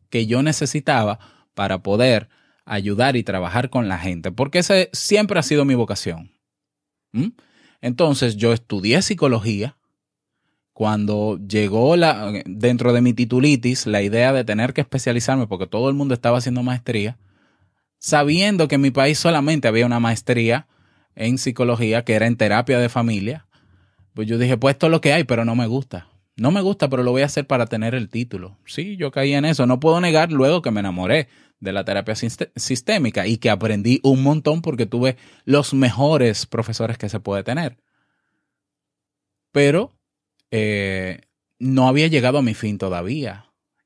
que 0.10 0.28
yo 0.28 0.44
necesitaba 0.44 1.20
para 1.54 1.84
poder 1.84 2.28
ayudar 2.66 3.16
y 3.16 3.24
trabajar 3.24 3.70
con 3.70 3.88
la 3.88 3.98
gente, 3.98 4.32
porque 4.32 4.60
esa 4.60 4.76
siempre 4.92 5.40
ha 5.40 5.44
sido 5.44 5.64
mi 5.64 5.76
vocación. 5.76 6.32
¿Mm? 7.14 7.30
Entonces 7.82 8.36
yo 8.36 8.52
estudié 8.52 9.02
psicología. 9.02 9.78
Cuando 10.74 11.40
llegó 11.48 11.96
la, 11.96 12.34
dentro 12.46 12.92
de 12.92 13.00
mi 13.00 13.14
titulitis 13.14 13.88
la 13.88 14.02
idea 14.02 14.34
de 14.34 14.44
tener 14.44 14.74
que 14.74 14.82
especializarme, 14.82 15.48
porque 15.48 15.68
todo 15.68 15.88
el 15.88 15.96
mundo 15.96 16.14
estaba 16.14 16.40
haciendo 16.40 16.64
maestría, 16.64 17.18
sabiendo 18.06 18.68
que 18.68 18.76
en 18.76 18.82
mi 18.82 18.92
país 18.92 19.18
solamente 19.18 19.68
había 19.68 19.88
una 19.88 20.00
maestría 20.00 20.68
en 21.16 21.40
psicología 21.40 22.06
que 22.06 22.14
era 22.14 22.28
en 22.28 22.38
terapia 22.38 22.78
de 22.78 22.88
familia, 22.88 23.48
pues 24.14 24.28
yo 24.28 24.38
dije, 24.38 24.58
pues 24.58 24.76
esto 24.76 24.86
es 24.86 24.92
lo 24.92 25.02
que 25.02 25.12
hay, 25.12 25.24
pero 25.24 25.44
no 25.44 25.56
me 25.56 25.66
gusta. 25.66 26.08
No 26.36 26.52
me 26.52 26.62
gusta, 26.62 26.88
pero 26.88 27.02
lo 27.02 27.10
voy 27.10 27.24
a 27.24 27.26
hacer 27.26 27.48
para 27.48 27.66
tener 27.66 27.96
el 27.96 28.10
título. 28.10 28.60
Sí, 28.68 28.96
yo 28.96 29.10
caí 29.10 29.34
en 29.34 29.44
eso. 29.44 29.66
No 29.66 29.80
puedo 29.80 30.00
negar 30.02 30.32
luego 30.32 30.62
que 30.62 30.70
me 30.70 30.82
enamoré 30.82 31.30
de 31.60 31.74
la 31.74 31.84
terapia 31.84 32.14
sistémica 32.14 33.26
y 33.26 33.38
que 33.38 33.50
aprendí 33.50 34.02
un 34.04 34.22
montón 34.22 34.62
porque 34.62 34.86
tuve 34.86 35.18
los 35.44 35.74
mejores 35.74 36.46
profesores 36.46 37.00
que 37.00 37.10
se 37.10 37.20
puede 37.20 37.44
tener. 37.44 37.80
Pero 39.52 39.98
eh, 40.52 41.22
no 41.58 41.88
había 41.88 42.06
llegado 42.06 42.38
a 42.38 42.44
mi 42.44 42.54
fin 42.54 42.78
todavía 42.78 43.45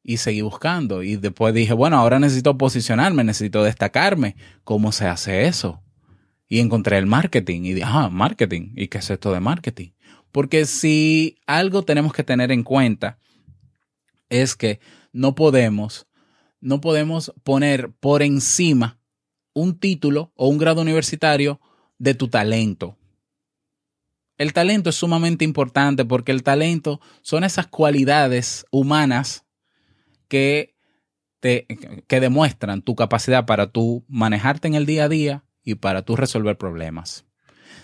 y 0.09 0.17
seguí 0.17 0.41
buscando. 0.41 1.03
Y 1.03 1.17
después 1.17 1.53
dije, 1.53 1.71
bueno, 1.73 1.99
ahora 1.99 2.17
necesito 2.17 2.57
posicionarme, 2.57 3.23
necesito 3.23 3.61
destacarme. 3.61 4.35
¿Cómo 4.63 4.91
se 4.91 5.05
hace 5.05 5.45
eso? 5.45 5.83
Y 6.47 6.61
encontré 6.61 6.97
el 6.97 7.05
marketing 7.05 7.61
y 7.61 7.73
dije, 7.75 7.85
ah, 7.87 8.09
marketing. 8.09 8.71
¿Y 8.75 8.87
qué 8.87 8.97
es 8.97 9.09
esto 9.11 9.31
de 9.31 9.39
marketing? 9.39 9.89
Porque 10.31 10.65
si 10.65 11.37
algo 11.45 11.83
tenemos 11.83 12.11
que 12.11 12.23
tener 12.23 12.51
en 12.51 12.63
cuenta 12.63 13.19
es 14.29 14.55
que 14.55 14.79
no 15.13 15.35
podemos, 15.35 16.07
no 16.59 16.81
podemos 16.81 17.31
poner 17.43 17.91
por 17.99 18.23
encima 18.23 18.97
un 19.53 19.77
título 19.77 20.31
o 20.33 20.47
un 20.47 20.57
grado 20.57 20.81
universitario 20.81 21.61
de 21.99 22.15
tu 22.15 22.29
talento. 22.29 22.97
El 24.39 24.53
talento 24.53 24.89
es 24.89 24.95
sumamente 24.95 25.45
importante 25.45 26.03
porque 26.03 26.31
el 26.31 26.41
talento 26.41 26.99
son 27.21 27.43
esas 27.43 27.67
cualidades 27.67 28.65
humanas 28.71 29.45
que, 30.29 30.75
te, 31.41 31.67
que 32.07 32.19
demuestran 32.21 32.81
tu 32.81 32.95
capacidad 32.95 33.45
para 33.45 33.71
tú 33.71 34.05
manejarte 34.07 34.69
en 34.69 34.75
el 34.75 34.85
día 34.85 35.03
a 35.03 35.09
día 35.09 35.43
y 35.65 35.75
para 35.75 36.03
tú 36.03 36.15
resolver 36.15 36.57
problemas. 36.57 37.25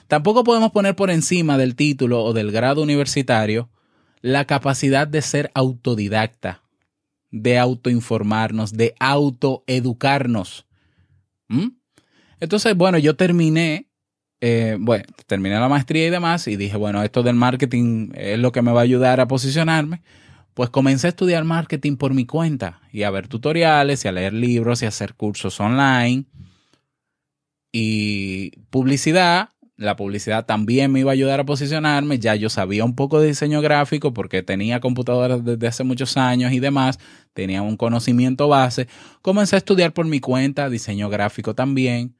Tampoco 0.07 0.43
podemos 0.43 0.71
poner 0.71 0.95
por 0.95 1.09
encima 1.09 1.57
del 1.57 1.75
título 1.75 2.23
o 2.23 2.31
del 2.31 2.51
grado 2.51 2.81
universitario 2.81 3.69
la 4.21 4.45
capacidad 4.45 5.07
de 5.07 5.21
ser 5.21 5.51
autodidacta. 5.53 6.61
de 7.31 7.59
autoinformarnos, 7.59 8.71
de 8.71 8.95
autoeducarnos. 8.99 10.65
¿Mm? 11.49 11.67
Entonces, 12.39 12.75
bueno, 12.77 12.97
yo 12.97 13.17
terminé, 13.17 13.89
eh, 14.39 14.77
bueno, 14.79 15.03
terminé 15.25 15.59
la 15.59 15.67
maestría 15.67 16.07
y 16.07 16.09
demás 16.11 16.47
y 16.47 16.55
dije, 16.55 16.77
bueno, 16.77 17.03
esto 17.03 17.23
del 17.23 17.35
marketing 17.35 18.11
es 18.13 18.39
lo 18.39 18.53
que 18.53 18.61
me 18.61 18.71
va 18.71 18.79
a 18.79 18.83
ayudar 18.83 19.19
a 19.19 19.27
posicionarme. 19.27 20.01
Pues 20.55 20.69
comencé 20.69 21.07
a 21.07 21.09
estudiar 21.09 21.43
marketing 21.43 21.97
por 21.97 22.13
mi 22.13 22.25
cuenta 22.25 22.79
y 22.93 23.03
a 23.03 23.11
ver 23.11 23.27
tutoriales 23.27 24.05
y 24.05 24.07
a 24.07 24.13
leer 24.13 24.31
libros 24.31 24.81
y 24.81 24.85
a 24.85 24.87
hacer 24.87 25.13
cursos 25.13 25.59
online. 25.59 26.27
Y 27.73 28.51
publicidad, 28.69 29.49
la 29.75 29.97
publicidad 29.97 30.45
también 30.45 30.93
me 30.93 31.01
iba 31.01 31.11
a 31.11 31.13
ayudar 31.13 31.41
a 31.41 31.45
posicionarme. 31.45 32.19
Ya 32.19 32.35
yo 32.35 32.49
sabía 32.49 32.85
un 32.85 32.95
poco 32.95 33.19
de 33.19 33.27
diseño 33.27 33.59
gráfico 33.59 34.13
porque 34.13 34.43
tenía 34.43 34.79
computadoras 34.79 35.43
desde 35.43 35.67
hace 35.67 35.83
muchos 35.83 36.15
años 36.15 36.53
y 36.53 36.61
demás. 36.61 36.99
Tenía 37.33 37.61
un 37.61 37.75
conocimiento 37.75 38.47
base. 38.47 38.87
Comencé 39.21 39.57
a 39.57 39.59
estudiar 39.59 39.91
por 39.91 40.05
mi 40.05 40.21
cuenta, 40.21 40.69
diseño 40.69 41.09
gráfico 41.09 41.53
también. 41.53 42.15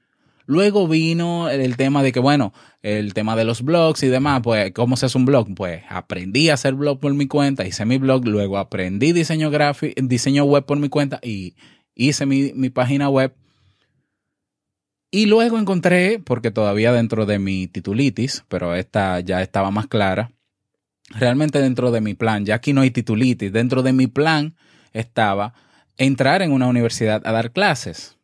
Luego 0.46 0.88
vino 0.88 1.50
el 1.50 1.76
tema 1.76 2.04
de 2.04 2.12
que, 2.12 2.20
bueno, 2.20 2.54
el 2.84 3.14
tema 3.14 3.36
de 3.36 3.46
los 3.46 3.64
blogs 3.64 4.04
y 4.04 4.08
demás, 4.08 4.42
pues, 4.44 4.72
¿cómo 4.74 4.96
se 4.96 5.08
hace 5.08 5.18
un 5.18 5.26
blog? 5.26 5.56
Pues 5.56 5.84
aprendí 5.90 6.50
a 6.50 6.54
hacer 6.54 6.76
blog 6.76 7.00
por 7.00 7.14
mi 7.16 7.28
cuenta, 7.28 7.66
hice 7.66 7.86
mi 7.86 7.98
blog, 7.98 8.28
luego 8.28 8.60
aprendí 8.60 9.12
diseño 9.12 9.50
gráfico, 9.50 10.00
diseño 10.04 10.44
web 10.44 10.66
por 10.66 10.78
mi 10.78 10.90
cuenta 10.90 11.20
y 11.24 11.56
hice 11.96 12.26
mi, 12.26 12.54
mi 12.54 12.70
página 12.70 13.10
web. 13.10 13.34
Y 15.10 15.26
luego 15.26 15.58
encontré, 15.58 16.20
porque 16.20 16.52
todavía 16.52 16.92
dentro 16.92 17.26
de 17.26 17.40
mi 17.40 17.68
titulitis, 17.68 18.44
pero 18.48 18.76
esta 18.76 19.20
ya 19.22 19.42
estaba 19.42 19.72
más 19.72 19.88
clara, 19.88 20.32
realmente 21.10 21.60
dentro 21.60 21.92
de 21.92 22.02
mi 22.02 22.14
plan, 22.14 22.46
ya 22.46 22.56
aquí 22.56 22.74
no 22.74 22.82
hay 22.82 22.92
titulitis, 22.92 23.52
dentro 23.52 23.82
de 23.82 23.94
mi 23.94 24.08
plan 24.08 24.56
estaba 24.94 25.54
entrar 25.98 26.42
en 26.42 26.52
una 26.52 26.68
universidad 26.68 27.26
a 27.26 27.32
dar 27.32 27.52
clases 27.52 28.14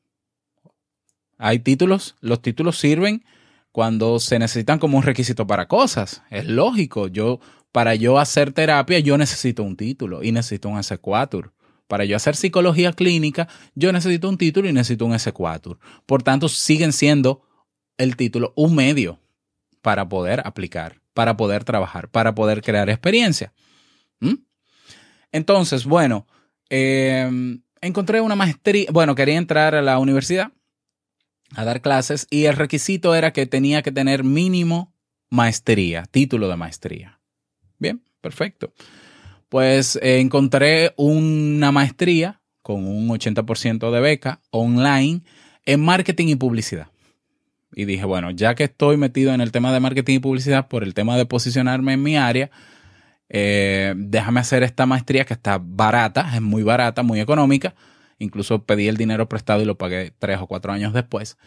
hay 1.42 1.58
títulos, 1.60 2.16
los 2.22 2.42
títulos 2.42 2.78
sirven 2.78 3.26
cuando 3.72 4.20
se 4.20 4.38
necesitan 4.38 4.78
como 4.78 4.98
un 4.98 5.04
requisito 5.04 5.48
para 5.48 5.68
cosas. 5.68 6.22
Es 6.30 6.46
lógico, 6.46 7.08
yo 7.08 7.40
para 7.72 7.96
yo 7.96 8.20
hacer 8.20 8.54
terapia 8.54 9.00
yo 9.00 9.18
necesito 9.18 9.64
un 9.64 9.76
título 9.76 10.24
y 10.24 10.32
necesito 10.32 10.70
un 10.70 10.78
S4. 10.78 11.52
Para 11.88 12.06
yo 12.06 12.16
hacer 12.16 12.36
psicología 12.36 12.94
clínica, 12.94 13.48
yo 13.74 13.92
necesito 13.92 14.30
un 14.30 14.38
título 14.38 14.70
y 14.70 14.74
necesito 14.74 15.06
un 15.06 15.14
S4. 15.14 15.80
Por 16.06 16.22
tanto, 16.22 16.48
siguen 16.48 16.94
siendo 16.94 17.42
el 17.98 18.16
título 18.16 18.54
un 18.56 18.76
medio 18.76 19.20
para 19.82 20.08
poder 20.08 20.44
aplicar, 20.46 21.02
para 21.16 21.38
poder 21.38 21.64
trabajar, 21.64 22.08
para 22.08 22.36
poder 22.36 22.62
crear 22.62 22.88
experiencia. 22.90 23.52
¿Mm? 24.20 24.36
Entonces, 25.32 25.86
bueno, 25.86 26.28
eh, 26.70 27.58
encontré 27.82 28.22
una 28.22 28.36
maestría, 28.36 28.88
bueno, 28.92 29.16
quería 29.16 29.38
entrar 29.38 29.74
a 29.74 29.82
la 29.82 29.98
universidad 29.98 30.52
a 31.56 31.66
dar 31.66 31.82
clases 31.82 32.28
y 32.30 32.46
el 32.46 32.56
requisito 32.56 33.16
era 33.16 33.34
que 33.34 33.46
tenía 33.46 33.82
que 33.82 33.92
tener 33.92 34.24
mínimo 34.24 34.94
maestría, 35.30 36.06
título 36.10 36.48
de 36.48 36.58
maestría. 36.58 37.20
Bien, 37.80 38.04
perfecto. 38.22 38.74
Pues 39.50 39.98
eh, 40.02 40.20
encontré 40.20 40.94
una 40.98 41.72
maestría 41.72 42.42
con 42.62 42.88
un 42.88 43.10
80% 43.10 43.92
de 43.92 44.00
beca 44.00 44.42
online 44.52 45.24
en 45.66 45.84
marketing 45.84 46.28
y 46.28 46.36
publicidad. 46.36 46.88
Y 47.74 47.86
dije, 47.86 48.06
bueno, 48.06 48.32
ya 48.32 48.56
que 48.56 48.66
estoy 48.66 48.98
metido 48.98 49.34
en 49.34 49.42
el 49.42 49.52
tema 49.52 49.72
de 49.72 49.80
marketing 49.80 50.16
y 50.16 50.20
publicidad 50.20 50.68
por 50.68 50.84
el 50.84 50.94
tema 50.94 51.18
de 51.18 51.26
posicionarme 51.26 51.94
en 51.94 52.04
mi 52.04 52.18
área, 52.18 52.52
eh, 53.30 53.94
déjame 53.96 54.42
hacer 54.42 54.64
esta 54.64 54.86
maestría 54.86 55.24
que 55.26 55.34
está 55.34 55.58
barata, 55.62 56.32
es 56.36 56.42
muy 56.42 56.64
barata, 56.64 57.02
muy 57.02 57.22
económica 57.22 57.74
Incluso 58.22 58.66
pedí 58.66 58.88
el 58.88 58.98
dinero 58.98 59.28
prestado 59.28 59.64
y 59.64 59.66
lo 59.66 59.80
pagué 59.80 60.14
tres 60.20 60.38
o 60.40 60.46
cuatro 60.46 60.72
años 60.72 60.94
después. 60.94 61.38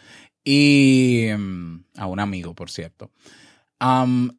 Y 0.43 1.27
mm, 1.37 1.85
a 1.95 2.05
un 2.05 2.19
amigo, 2.19 2.53
por 2.53 2.69
cierto. 2.69 3.11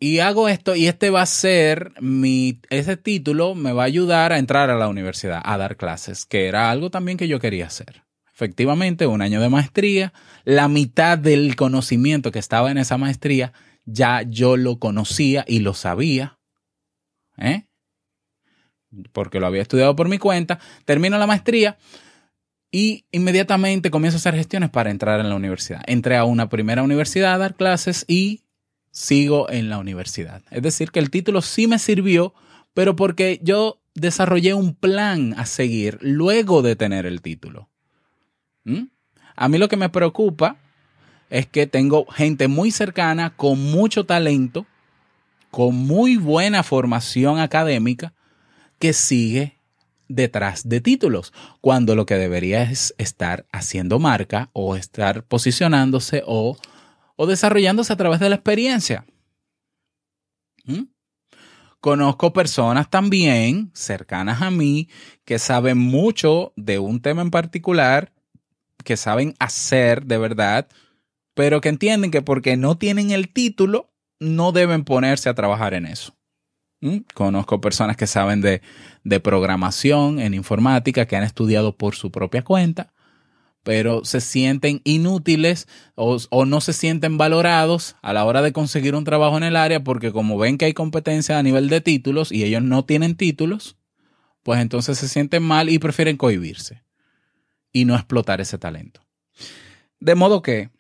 y 0.01 0.19
hago 0.19 0.49
esto 0.49 0.77
y 0.77 0.87
este 0.87 1.09
va 1.09 1.23
a 1.23 1.27
ser 1.27 1.93
mi, 2.01 2.61
ese 2.69 2.99
título 2.99 3.55
me 3.55 3.73
va 3.73 3.85
a 3.85 3.87
ayudar 3.87 4.33
a 4.33 4.39
entrar 4.39 4.69
a 4.69 4.77
la 4.77 4.89
universidad, 4.89 5.41
a 5.43 5.57
dar 5.57 5.77
clases, 5.79 6.27
que 6.27 6.47
era 6.47 6.71
algo 6.71 6.91
también 6.91 7.17
que 7.17 7.27
yo 7.27 7.41
quería 7.41 7.67
hacer. 7.67 8.03
Efectivamente, 8.35 9.07
un 9.07 9.23
año 9.23 9.41
de 9.41 9.49
maestría, 9.49 10.13
la 10.45 10.69
mitad 10.69 11.17
del 11.17 11.57
conocimiento 11.57 12.33
que 12.33 12.39
estaba 12.39 12.71
en 12.71 12.77
esa 12.77 12.99
maestría 12.99 13.55
ya 13.87 14.21
yo 14.23 14.59
lo 14.59 14.79
conocía 14.79 15.43
y 15.49 15.61
lo 15.61 15.73
sabía. 15.73 16.39
¿eh? 17.39 17.65
Porque 19.13 19.41
lo 19.41 19.47
había 19.47 19.63
estudiado 19.63 19.97
por 19.97 20.11
mi 20.11 20.19
cuenta. 20.19 20.59
Termino 20.85 21.17
la 21.17 21.27
maestría 21.27 21.79
y 22.77 23.07
inmediatamente 23.11 23.91
comienzo 23.91 24.17
a 24.17 24.19
hacer 24.19 24.35
gestiones 24.35 24.69
para 24.69 24.91
entrar 24.91 25.19
en 25.19 25.31
la 25.31 25.35
universidad. 25.35 25.83
Entré 25.87 26.19
a 26.19 26.27
una 26.27 26.51
primera 26.51 26.83
universidad 26.83 27.33
a 27.33 27.39
dar 27.39 27.55
clases 27.55 28.05
y 28.07 28.43
sigo 28.91 29.49
en 29.49 29.71
la 29.71 29.79
universidad. 29.79 30.43
Es 30.51 30.61
decir, 30.61 30.91
que 30.91 30.99
el 30.99 31.09
título 31.09 31.41
sí 31.41 31.69
me 31.69 31.79
sirvió, 31.79 32.35
pero 32.75 32.95
porque 32.95 33.41
yo 33.43 33.81
desarrollé 33.95 34.53
un 34.53 34.75
plan 34.75 35.33
a 35.39 35.47
seguir 35.47 35.97
luego 36.03 36.61
de 36.61 36.77
tener 36.77 37.07
el 37.07 37.23
título. 37.23 37.71
¿Mm? 38.65 38.89
A 39.37 39.49
mí 39.49 39.57
lo 39.57 39.71
que 39.71 39.79
me 39.79 39.89
preocupa 39.89 40.59
es 41.31 41.47
que 41.47 41.67
tengo 41.67 42.05
gente 42.05 42.47
muy 42.47 42.71
cercana, 42.71 43.35
con 43.37 43.59
mucho 43.59 44.05
talento, 44.05 44.67
con 45.51 45.75
muy 45.75 46.19
buena 46.19 46.63
formación 46.63 47.39
académica, 47.39 48.13
que 48.79 48.93
sigue 48.93 49.56
detrás 50.09 50.69
de 50.69 50.81
títulos, 50.81 51.33
cuando 51.61 51.95
lo 51.95 52.07
que 52.07 52.17
debería 52.17 52.63
es 52.63 52.95
estar 52.99 53.47
haciendo 53.53 53.99
marca 53.99 54.51
o 54.53 54.77
estar 54.77 55.25
posicionándose 55.25 56.23
o, 56.27 56.57
o 57.17 57.27
desarrollándose 57.27 57.93
a 57.93 57.97
través 57.97 58.21
de 58.21 58.29
la 58.29 58.37
experiencia. 58.37 59.07
¿Mm? 60.65 60.85
Conozco 61.81 62.33
personas 62.33 62.91
también 62.91 63.71
cercanas 63.75 64.43
a 64.43 64.51
mí 64.51 64.89
que 65.25 65.39
saben 65.39 65.79
mucho 65.79 66.53
de 66.57 66.79
un 66.79 67.01
tema 67.01 67.23
en 67.23 67.31
particular, 67.31 68.13
que 68.83 68.97
saben 68.97 69.35
hacer 69.39 70.05
de 70.05 70.19
verdad, 70.19 70.69
pero 71.35 71.61
que 71.61 71.69
entienden 71.69 72.11
que 72.11 72.23
porque 72.23 72.57
no 72.57 72.79
tienen 72.79 73.11
el 73.11 73.33
título, 73.33 73.93
no 74.19 74.53
deben 74.53 74.85
ponerse 74.85 75.29
a 75.29 75.35
trabajar 75.35 75.75
en 75.75 75.87
eso. 75.87 76.16
¿Mm? 76.81 76.99
Conozco 77.15 77.61
personas 77.61 77.97
que 77.97 78.07
saben 78.07 78.41
de, 78.41 78.61
programación 79.21 80.19
en 80.19 80.35
informática, 80.35 81.07
que 81.07 81.17
han 81.17 81.23
estudiado 81.23 81.77
por 81.77 81.95
su 81.95 82.11
propia 82.11 82.43
cuenta, 82.43 82.93
pero 83.63 84.05
se 84.05 84.21
sienten 84.21 84.81
inútiles 84.85 85.67
o, 85.95 86.45
no 86.45 86.61
se 86.61 86.73
sienten 86.73 87.19
valorados 87.19 87.97
a 88.03 88.13
la 88.13 88.25
hora 88.25 88.43
de 88.43 88.53
conseguir 88.53 88.95
un 88.95 89.05
trabajo 89.05 89.37
en 89.37 89.43
el 89.43 89.57
área 89.57 89.83
porque 89.83 90.13
como 90.13 90.39
ven 90.39 90.59
que 90.59 90.67
hay 90.67 90.75
competencia 90.75 91.39
a 91.39 91.43
nivel 91.43 91.69
de 91.69 91.81
títulos 91.81 92.31
y 92.31 92.45
ellos 92.45 92.63
no 92.63 92.85
tienen 92.85 93.17
títulos, 93.17 93.77
pues 94.43 94.61
entonces 94.61 94.99
se 94.99 95.09
sienten 95.09 95.43
mal 95.43 95.69
y 95.69 95.79
prefieren 95.79 96.17
cohibirse 96.17 96.85
y 97.73 97.85
no 97.87 97.97
explotar 97.97 98.41
ese 98.41 98.59
talento. 98.59 99.01
De 99.99 100.15
modo 100.15 100.43
que 100.43 100.71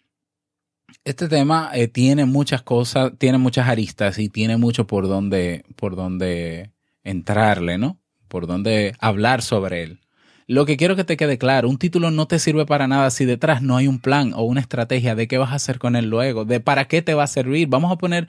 este 1.04 1.28
tema 1.28 1.70
eh, 1.74 1.88
tiene 1.88 2.24
muchas 2.24 2.62
cosas, 2.62 3.12
tiene 3.18 3.38
muchas 3.38 3.68
aristas 3.68 4.18
y 4.18 4.28
tiene 4.28 4.56
mucho 4.56 4.86
por 4.86 5.06
donde, 5.08 5.64
por 5.76 5.96
donde 5.96 6.72
entrarle, 7.04 7.78
¿no? 7.78 8.00
Por 8.28 8.46
donde 8.46 8.94
hablar 8.98 9.42
sobre 9.42 9.84
él. 9.84 10.00
Lo 10.48 10.64
que 10.64 10.76
quiero 10.76 10.94
que 10.94 11.04
te 11.04 11.16
quede 11.16 11.38
claro, 11.38 11.68
un 11.68 11.78
título 11.78 12.10
no 12.10 12.26
te 12.26 12.38
sirve 12.38 12.66
para 12.66 12.86
nada 12.86 13.10
si 13.10 13.24
detrás 13.24 13.62
no 13.62 13.76
hay 13.76 13.88
un 13.88 14.00
plan 14.00 14.32
o 14.34 14.42
una 14.42 14.60
estrategia 14.60 15.14
de 15.14 15.26
qué 15.26 15.38
vas 15.38 15.50
a 15.52 15.56
hacer 15.56 15.78
con 15.78 15.96
él 15.96 16.08
luego, 16.08 16.44
de 16.44 16.60
para 16.60 16.86
qué 16.86 17.02
te 17.02 17.14
va 17.14 17.24
a 17.24 17.28
servir. 17.28 17.68
Vamos 17.68 17.90
a 17.92 17.96
poner, 17.98 18.28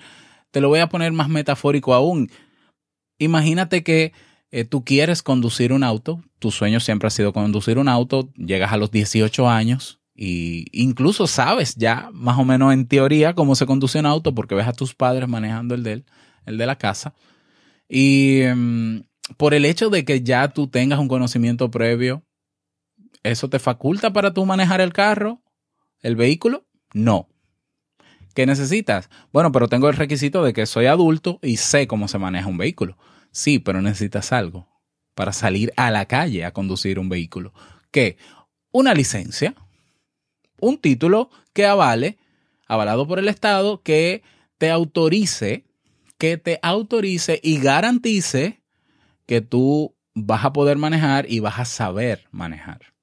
te 0.51 0.61
lo 0.61 0.69
voy 0.69 0.79
a 0.79 0.89
poner 0.89 1.11
más 1.11 1.29
metafórico 1.29 1.93
aún. 1.93 2.31
Imagínate 3.19 3.83
que 3.83 4.13
eh, 4.51 4.65
tú 4.65 4.83
quieres 4.83 5.21
conducir 5.21 5.73
un 5.73 5.83
auto, 5.83 6.23
tu 6.39 6.51
sueño 6.51 6.79
siempre 6.79 7.07
ha 7.07 7.11
sido 7.11 7.33
conducir 7.33 7.77
un 7.77 7.87
auto, 7.87 8.29
llegas 8.35 8.71
a 8.71 8.77
los 8.77 8.89
18 8.89 9.49
años, 9.49 9.99
y 10.19 10.65
incluso 10.71 11.27
sabes 11.27 11.75
ya 11.75 12.09
más 12.11 12.39
o 12.39 12.43
menos 12.43 12.73
en 12.73 12.87
teoría 12.87 13.35
cómo 13.35 13.53
se 13.53 13.67
conduce 13.67 13.99
un 13.99 14.07
auto 14.07 14.33
porque 14.33 14.55
ves 14.55 14.67
a 14.67 14.73
tus 14.73 14.95
padres 14.95 15.29
manejando 15.29 15.75
el 15.75 15.83
de, 15.83 16.03
el 16.47 16.57
de 16.57 16.65
la 16.65 16.75
casa. 16.75 17.13
Y 17.87 18.41
em, 18.41 19.03
por 19.37 19.53
el 19.53 19.63
hecho 19.63 19.91
de 19.91 20.05
que 20.05 20.23
ya 20.23 20.47
tú 20.47 20.67
tengas 20.67 20.97
un 20.97 21.07
conocimiento 21.07 21.69
previo, 21.69 22.23
¿eso 23.21 23.47
te 23.47 23.59
faculta 23.59 24.11
para 24.11 24.33
tú 24.33 24.43
manejar 24.43 24.81
el 24.81 24.91
carro, 24.91 25.43
el 26.01 26.15
vehículo? 26.15 26.65
No. 26.95 27.29
¿Qué 28.33 28.47
necesitas? 28.47 29.11
Bueno, 29.31 29.51
pero 29.51 29.67
tengo 29.67 29.87
el 29.87 29.95
requisito 29.95 30.43
de 30.43 30.53
que 30.53 30.65
soy 30.65 30.87
adulto 30.87 31.37
y 31.43 31.57
sé 31.57 31.85
cómo 31.85 32.07
se 32.07 32.17
maneja 32.17 32.47
un 32.47 32.57
vehículo. 32.57 32.97
Sí, 33.31 33.59
pero 33.59 33.83
necesitas 33.83 34.33
algo 34.33 34.67
para 35.13 35.31
salir 35.31 35.71
a 35.77 35.91
la 35.91 36.07
calle 36.07 36.43
a 36.43 36.53
conducir 36.53 36.97
un 36.97 37.07
vehículo. 37.07 37.53
¿Qué? 37.91 38.17
Una 38.71 38.95
licencia 38.95 39.53
un 40.59 40.77
título 40.77 41.29
que 41.53 41.65
avale, 41.65 42.17
avalado 42.67 43.07
por 43.07 43.19
el 43.19 43.27
Estado, 43.27 43.81
que 43.81 44.23
te 44.57 44.69
autorice, 44.69 45.65
que 46.17 46.37
te 46.37 46.59
autorice 46.61 47.39
y 47.43 47.59
garantice 47.59 48.61
que 49.25 49.41
tú 49.41 49.95
vas 50.13 50.45
a 50.45 50.53
poder 50.53 50.77
manejar 50.77 51.25
y 51.29 51.39
vas 51.39 51.59
a 51.59 51.65
saber 51.65 52.27
manejar. 52.31 52.93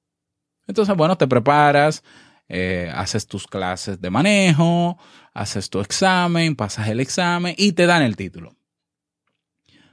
Entonces, 0.67 0.95
bueno, 0.95 1.17
te 1.17 1.27
preparas, 1.27 2.03
eh, 2.49 2.91
haces 2.93 3.27
tus 3.27 3.47
clases 3.47 4.01
de 4.01 4.09
manejo, 4.09 4.97
haces 5.33 5.69
tu 5.69 5.79
examen, 5.79 6.55
pasas 6.55 6.89
el 6.89 6.99
examen 6.99 7.55
y 7.57 7.71
te 7.71 7.85
dan 7.85 8.03
el 8.03 8.15
título. 8.15 8.55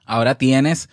Ahora 0.04 0.36
tienes 0.36 0.88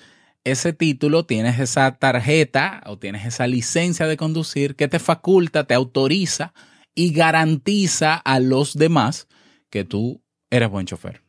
ese 0.52 0.74
título, 0.74 1.26
tienes 1.26 1.60
esa 1.60 1.96
tarjeta 1.98 2.82
o 2.86 2.98
tienes 2.98 3.26
esa 3.26 3.48
licencia 3.48 4.08
de 4.08 4.18
conducir 4.18 4.76
que 4.76 4.88
te 4.88 5.00
faculta, 5.00 5.66
te 5.66 5.74
autoriza 5.74 6.54
y 6.96 7.14
garantiza 7.14 8.16
a 8.16 8.40
los 8.40 8.74
demás 8.74 9.28
que 9.70 9.84
tú 9.84 10.22
eres 10.50 10.70
buen 10.70 10.86
chofer 10.86 11.22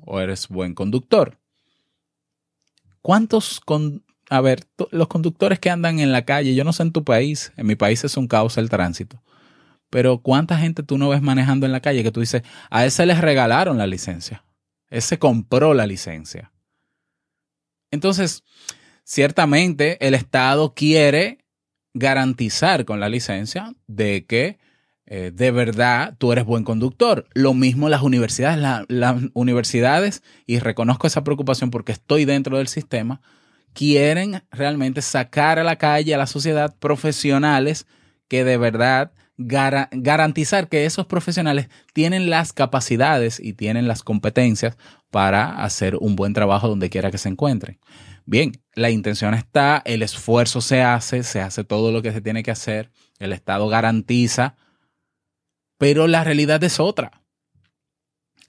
o 0.00 0.20
eres 0.20 0.48
buen 0.48 0.74
conductor. 0.74 1.38
¿Cuántos, 3.02 3.60
con, 3.60 4.02
a 4.30 4.40
ver, 4.40 4.64
los 4.90 5.08
conductores 5.08 5.58
que 5.58 5.70
andan 5.70 5.98
en 5.98 6.10
la 6.10 6.24
calle, 6.24 6.54
yo 6.54 6.64
no 6.64 6.72
sé 6.72 6.82
en 6.82 6.92
tu 6.92 7.04
país, 7.04 7.52
en 7.56 7.66
mi 7.66 7.76
país 7.76 8.02
es 8.04 8.16
un 8.16 8.26
caos 8.26 8.56
el 8.56 8.70
tránsito, 8.70 9.22
pero 9.90 10.18
¿cuánta 10.18 10.58
gente 10.58 10.82
tú 10.82 10.98
no 10.98 11.10
ves 11.10 11.22
manejando 11.22 11.66
en 11.66 11.72
la 11.72 11.80
calle 11.80 12.02
que 12.02 12.10
tú 12.10 12.20
dices, 12.20 12.42
a 12.70 12.86
ese 12.86 13.04
les 13.06 13.20
regalaron 13.20 13.78
la 13.78 13.86
licencia, 13.86 14.44
ese 14.88 15.18
compró 15.18 15.74
la 15.74 15.86
licencia? 15.86 16.53
Entonces, 17.94 18.44
ciertamente 19.04 20.04
el 20.06 20.14
Estado 20.14 20.74
quiere 20.74 21.38
garantizar 21.94 22.84
con 22.84 23.00
la 23.00 23.08
licencia 23.08 23.72
de 23.86 24.26
que 24.26 24.58
eh, 25.06 25.30
de 25.34 25.50
verdad 25.50 26.16
tú 26.18 26.32
eres 26.32 26.44
buen 26.44 26.64
conductor. 26.64 27.26
Lo 27.34 27.54
mismo 27.54 27.88
las 27.88 28.02
universidades, 28.02 28.86
las 28.88 29.16
universidades, 29.34 30.22
y 30.46 30.58
reconozco 30.58 31.06
esa 31.06 31.24
preocupación 31.24 31.70
porque 31.70 31.92
estoy 31.92 32.24
dentro 32.24 32.58
del 32.58 32.68
sistema, 32.68 33.20
quieren 33.74 34.42
realmente 34.50 35.02
sacar 35.02 35.58
a 35.58 35.64
la 35.64 35.76
calle 35.76 36.14
a 36.14 36.18
la 36.18 36.26
sociedad 36.26 36.74
profesionales 36.78 37.86
que 38.28 38.44
de 38.44 38.56
verdad 38.56 39.12
garantizar 39.36 40.68
que 40.68 40.86
esos 40.86 41.06
profesionales 41.06 41.68
tienen 41.92 42.30
las 42.30 42.52
capacidades 42.52 43.40
y 43.40 43.52
tienen 43.52 43.88
las 43.88 44.04
competencias 44.04 44.76
para 45.14 45.62
hacer 45.62 45.94
un 46.00 46.16
buen 46.16 46.32
trabajo 46.32 46.66
donde 46.66 46.90
quiera 46.90 47.12
que 47.12 47.18
se 47.18 47.28
encuentren. 47.28 47.78
Bien, 48.26 48.50
la 48.74 48.90
intención 48.90 49.32
está, 49.32 49.80
el 49.84 50.02
esfuerzo 50.02 50.60
se 50.60 50.82
hace, 50.82 51.22
se 51.22 51.40
hace 51.40 51.62
todo 51.62 51.92
lo 51.92 52.02
que 52.02 52.10
se 52.10 52.20
tiene 52.20 52.42
que 52.42 52.50
hacer, 52.50 52.90
el 53.20 53.32
Estado 53.32 53.68
garantiza, 53.68 54.56
pero 55.78 56.08
la 56.08 56.24
realidad 56.24 56.64
es 56.64 56.80
otra. 56.80 57.22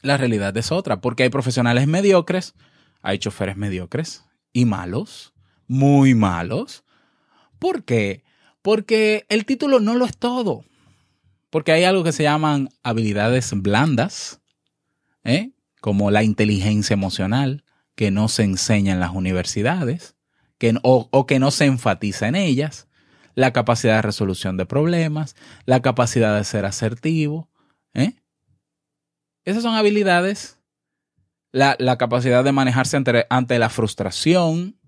La 0.01 0.17
realidad 0.17 0.57
es 0.57 0.71
otra, 0.71 1.01
porque 1.01 1.21
hay 1.21 1.29
profesionales 1.29 1.85
mediocres, 1.85 2.55
hay 3.03 3.19
choferes 3.19 3.57
mediocres 3.57 4.25
y 4.51 4.65
malos, 4.65 5.35
muy 5.67 6.15
malos. 6.15 6.83
¿Por 7.59 7.83
qué? 7.83 8.23
Porque 8.63 9.27
el 9.29 9.45
título 9.45 9.79
no 9.79 9.93
lo 9.93 10.05
es 10.05 10.17
todo. 10.17 10.65
Porque 11.51 11.73
hay 11.73 11.83
algo 11.83 12.03
que 12.03 12.11
se 12.11 12.23
llaman 12.23 12.69
habilidades 12.81 13.53
blandas, 13.53 14.41
¿eh? 15.23 15.51
Como 15.85 16.09
la 16.09 16.23
inteligencia 16.23 16.95
emocional, 16.95 17.63
que 17.93 18.09
no 18.09 18.27
se 18.27 18.41
enseña 18.41 18.91
en 18.91 18.99
las 18.99 19.11
universidades, 19.11 20.15
que, 20.57 20.75
o, 20.81 21.27
que 21.27 21.37
no 21.37 21.51
se 21.51 21.65
enfatiza 21.65 22.27
en 22.27 22.33
ellas, 22.33 22.87
la 23.35 23.53
capacidad 23.53 23.97
de 23.97 24.01
resolución 24.01 24.57
de 24.57 24.65
problemas, 24.65 25.35
la 25.67 25.83
capacidad 25.83 26.35
de 26.35 26.43
ser 26.43 26.65
asertivo. 26.65 27.51
¿eh? 27.93 28.15
Esas 29.43 29.61
son 29.61 29.75
habilidades, 29.75 30.57
la, 31.51 31.75
la 31.77 31.99
capacidad 31.99 32.43
de 32.43 32.51
manejarse 32.51 32.97
ante, 32.97 33.27
ante, 33.29 33.59
la 33.59 33.69
frustración, 33.69 34.79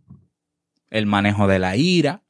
el 0.90 1.06
manejo 1.06 1.46
de 1.46 1.60
la 1.60 1.76
ira, 1.76 2.24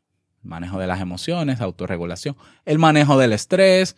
el 0.44 0.50
manejo 0.50 0.78
de 0.78 0.88
las 0.88 1.00
emociones, 1.00 1.62
autorregulación, 1.62 2.36
el 2.66 2.80
manejo 2.80 3.18
del 3.18 3.32
estrés, 3.32 3.96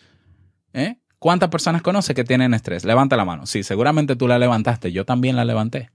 ¿Eh? 0.73 0.99
¿Cuántas 1.19 1.49
personas 1.49 1.82
conoce 1.82 2.15
que 2.15 2.23
tienen 2.23 2.53
estrés? 2.53 2.86
Levanta 2.86 3.17
la 3.17 3.25
mano. 3.25 3.45
Sí, 3.45 3.63
seguramente 3.63 4.15
tú 4.15 4.27
la 4.27 4.39
levantaste, 4.39 4.93
yo 4.93 5.05
también 5.05 5.36
la 5.36 5.43
levanté. 5.43 5.91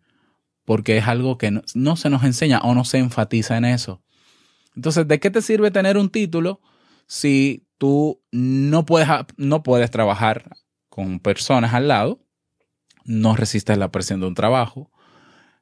Porque 0.67 0.99
es 0.99 1.09
algo 1.09 1.39
que 1.39 1.51
no, 1.75 1.97
se 1.97 2.11
nos 2.11 2.25
enseña 2.25 2.61
o 2.61 2.75
no 2.75 2.85
se 2.85 2.99
enfatiza 2.99 3.57
en 3.57 3.65
eso. 3.65 4.03
Entonces, 4.77 5.09
¿de 5.09 5.21
qué 5.21 5.31
te 5.31 5.41
sirve 5.41 5.71
tener 5.71 5.97
un 5.97 6.11
título 6.11 6.61
si 7.07 7.67
tú 7.79 8.23
no 8.33 8.85
puedes, 8.85 9.09
no 9.37 9.63
puedes 9.63 9.91
trabajar 9.91 10.57
con 10.91 11.21
personas 11.21 11.73
al 11.73 11.89
lado? 11.89 12.21
No 13.05 13.35
resistes 13.35 13.79
la 13.79 13.91
presión 13.91 14.21
de 14.21 14.27
un 14.27 14.35
trabajo. 14.35 14.91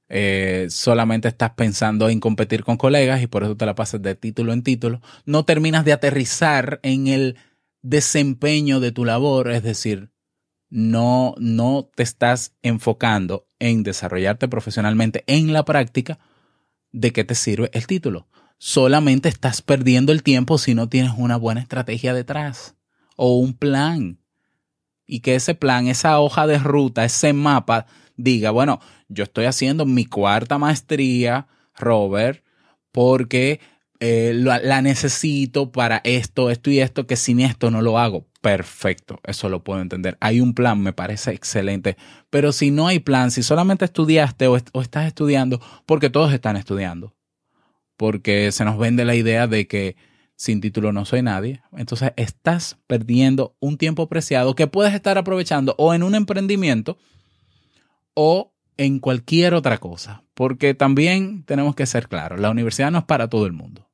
Eh, 0.09 0.67
solamente 0.71 1.29
estás 1.29 1.53
pensando 1.53 2.09
en 2.09 2.21
competir 2.21 2.65
con 2.65 2.77
colegas 2.77 3.23
y 3.23 3.29
por 3.29 3.45
eso 3.45 3.57
te 3.57 3.65
la 3.65 3.75
pasas 3.75 4.03
de 4.03 4.15
título 4.15 4.53
en 4.53 4.63
título. 4.63 5.01
No 5.25 5.45
terminas 5.45 5.85
de 5.85 5.93
aterrizar 5.93 6.81
en 6.83 7.07
el 7.07 7.37
desempeño 7.83 8.81
de 8.81 8.93
tu 8.93 9.05
labor, 9.05 9.51
es 9.51 9.63
decir, 9.63 10.11
no, 10.71 11.35
no 11.39 11.91
te 11.95 12.03
estás 12.03 12.55
enfocando 12.63 13.47
en 13.59 13.83
desarrollarte 13.83 14.49
profesionalmente 14.49 15.25
en 15.27 15.53
la 15.53 15.65
práctica, 15.65 16.19
¿de 16.93 17.13
qué 17.13 17.25
te 17.25 17.35
sirve 17.35 17.71
el 17.75 17.87
título? 17.87 18.27
Solamente 18.57 19.29
estás 19.29 19.61
perdiendo 19.61 20.13
el 20.13 20.23
tiempo 20.23 20.57
si 20.57 20.75
no 20.75 20.89
tienes 20.89 21.13
una 21.17 21.37
buena 21.37 21.61
estrategia 21.61 22.15
detrás 22.15 22.77
o 23.17 23.37
un 23.37 23.55
plan. 23.55 24.19
Y 25.05 25.21
que 25.21 25.35
ese 25.35 25.55
plan, 25.55 25.89
esa 25.89 26.21
hoja 26.21 26.47
de 26.47 26.59
ruta, 26.59 27.05
ese 27.05 27.33
mapa, 27.33 27.87
diga, 28.17 28.51
bueno, 28.51 28.81
yo 29.09 29.25
estoy 29.25 29.47
haciendo 29.47 29.85
mi 29.85 30.07
cuarta 30.07 30.59
maestría, 30.59 31.49
Robert, 31.75 32.45
porque 32.93 33.61
eh, 34.05 34.33
la, 34.35 34.83
necesito 34.83 35.71
para 35.71 36.01
esto, 36.03 36.51
esto 36.51 36.73
y 36.73 36.81
esto, 36.81 37.07
que 37.07 37.15
sin 37.15 37.39
esto 37.39 37.71
no 37.71 37.83
lo 37.83 38.01
hago. 38.01 38.27
Perfecto, 38.41 39.21
eso 39.23 39.49
lo 39.49 39.63
puedo 39.63 39.81
entender. 39.81 40.19
Hay 40.19 40.41
un 40.41 40.55
plan, 40.55 40.81
me 40.81 40.93
parece 40.93 41.31
excelente. 41.31 41.97
Pero 42.29 42.51
si 42.51 42.73
no 42.73 42.89
hay 42.89 42.99
plan, 42.99 43.31
si 43.31 43.45
solamente 43.45 43.85
estudiaste 43.85 44.49
o, 44.49 44.59
o 44.73 44.83
estás 44.83 45.07
estudiando, 45.07 45.61
porque 45.87 46.11
todos 46.11 46.33
están 46.33 46.57
estudiando, 46.57 47.15
porque 47.97 48.51
se 48.51 48.65
nos 48.65 48.77
vende 48.77 49.05
la 49.05 49.15
idea 49.15 49.47
de 49.47 49.69
que 49.69 49.95
sin 50.35 50.61
título 50.61 50.93
no 50.93 51.05
soy 51.05 51.23
nadie, 51.23 51.63
entonces 51.71 52.13
estás 52.17 52.79
perdiendo 52.89 53.55
un 53.61 53.79
tiempo 53.79 54.09
preciado 54.09 54.57
que 54.57 54.67
puedes 54.67 54.95
estar 54.95 55.17
aprovechando 55.17 55.77
o 55.79 55.95
en 55.95 56.03
un 56.03 56.17
emprendimiento 56.17 56.99
o 58.15 58.53
en 58.77 58.99
cualquier 58.99 59.55
otra 59.55 59.79
cosa, 59.79 60.25
porque 60.35 60.75
también 60.75 61.45
tenemos 61.45 61.77
que 61.77 61.87
ser 61.87 62.09
claros, 62.09 62.41
la 62.41 62.51
universidad 62.51 62.91
no 62.91 62.99
es 62.99 63.05
para 63.05 63.29
todo 63.29 63.47
el 63.47 63.53
mundo. 63.53 63.92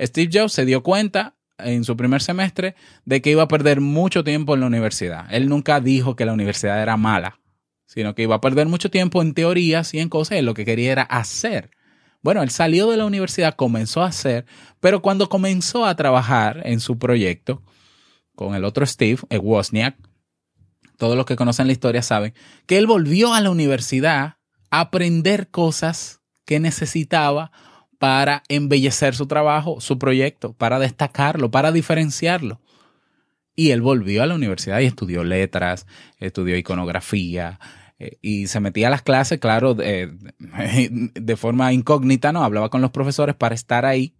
Steve 0.00 0.30
Jobs 0.32 0.52
se 0.52 0.64
dio 0.64 0.82
cuenta 0.82 1.36
en 1.58 1.84
su 1.84 1.96
primer 1.96 2.22
semestre 2.22 2.74
de 3.04 3.20
que 3.20 3.30
iba 3.30 3.42
a 3.42 3.48
perder 3.48 3.80
mucho 3.80 4.24
tiempo 4.24 4.54
en 4.54 4.60
la 4.60 4.66
universidad. 4.66 5.26
Él 5.30 5.48
nunca 5.48 5.80
dijo 5.80 6.16
que 6.16 6.24
la 6.24 6.32
universidad 6.32 6.80
era 6.80 6.96
mala, 6.96 7.40
sino 7.86 8.14
que 8.14 8.22
iba 8.22 8.36
a 8.36 8.40
perder 8.40 8.68
mucho 8.68 8.90
tiempo 8.90 9.22
en 9.22 9.34
teorías 9.34 9.92
y 9.94 9.98
en 9.98 10.08
cosas. 10.08 10.42
lo 10.42 10.54
que 10.54 10.64
quería 10.64 10.92
era 10.92 11.02
hacer. 11.02 11.70
Bueno, 12.22 12.42
él 12.42 12.50
salió 12.50 12.90
de 12.90 12.96
la 12.96 13.06
universidad, 13.06 13.54
comenzó 13.54 14.02
a 14.02 14.08
hacer, 14.08 14.44
pero 14.80 15.02
cuando 15.02 15.28
comenzó 15.28 15.84
a 15.84 15.94
trabajar 15.94 16.62
en 16.64 16.80
su 16.80 16.98
proyecto 16.98 17.62
con 18.34 18.54
el 18.54 18.64
otro 18.64 18.84
Steve, 18.86 19.20
el 19.30 19.40
Wozniak, 19.40 19.96
todos 20.96 21.16
los 21.16 21.26
que 21.26 21.36
conocen 21.36 21.66
la 21.68 21.72
historia 21.72 22.02
saben 22.02 22.34
que 22.66 22.76
él 22.76 22.86
volvió 22.86 23.32
a 23.32 23.40
la 23.40 23.50
universidad 23.50 24.36
a 24.70 24.80
aprender 24.80 25.48
cosas 25.48 26.20
que 26.44 26.58
necesitaba 26.58 27.52
para 27.98 28.42
embellecer 28.48 29.14
su 29.14 29.26
trabajo, 29.26 29.80
su 29.80 29.98
proyecto, 29.98 30.52
para 30.52 30.78
destacarlo, 30.78 31.50
para 31.50 31.72
diferenciarlo. 31.72 32.60
Y 33.54 33.70
él 33.70 33.82
volvió 33.82 34.22
a 34.22 34.26
la 34.26 34.36
universidad 34.36 34.80
y 34.80 34.86
estudió 34.86 35.24
letras, 35.24 35.86
estudió 36.18 36.56
iconografía 36.56 37.58
eh, 37.98 38.18
y 38.22 38.46
se 38.46 38.60
metía 38.60 38.86
a 38.86 38.90
las 38.90 39.02
clases, 39.02 39.40
claro, 39.40 39.74
de, 39.74 40.12
de 41.14 41.36
forma 41.36 41.72
incógnita, 41.72 42.32
¿no? 42.32 42.44
Hablaba 42.44 42.70
con 42.70 42.80
los 42.80 42.92
profesores 42.92 43.34
para 43.34 43.56
estar 43.56 43.84
ahí, 43.84 44.14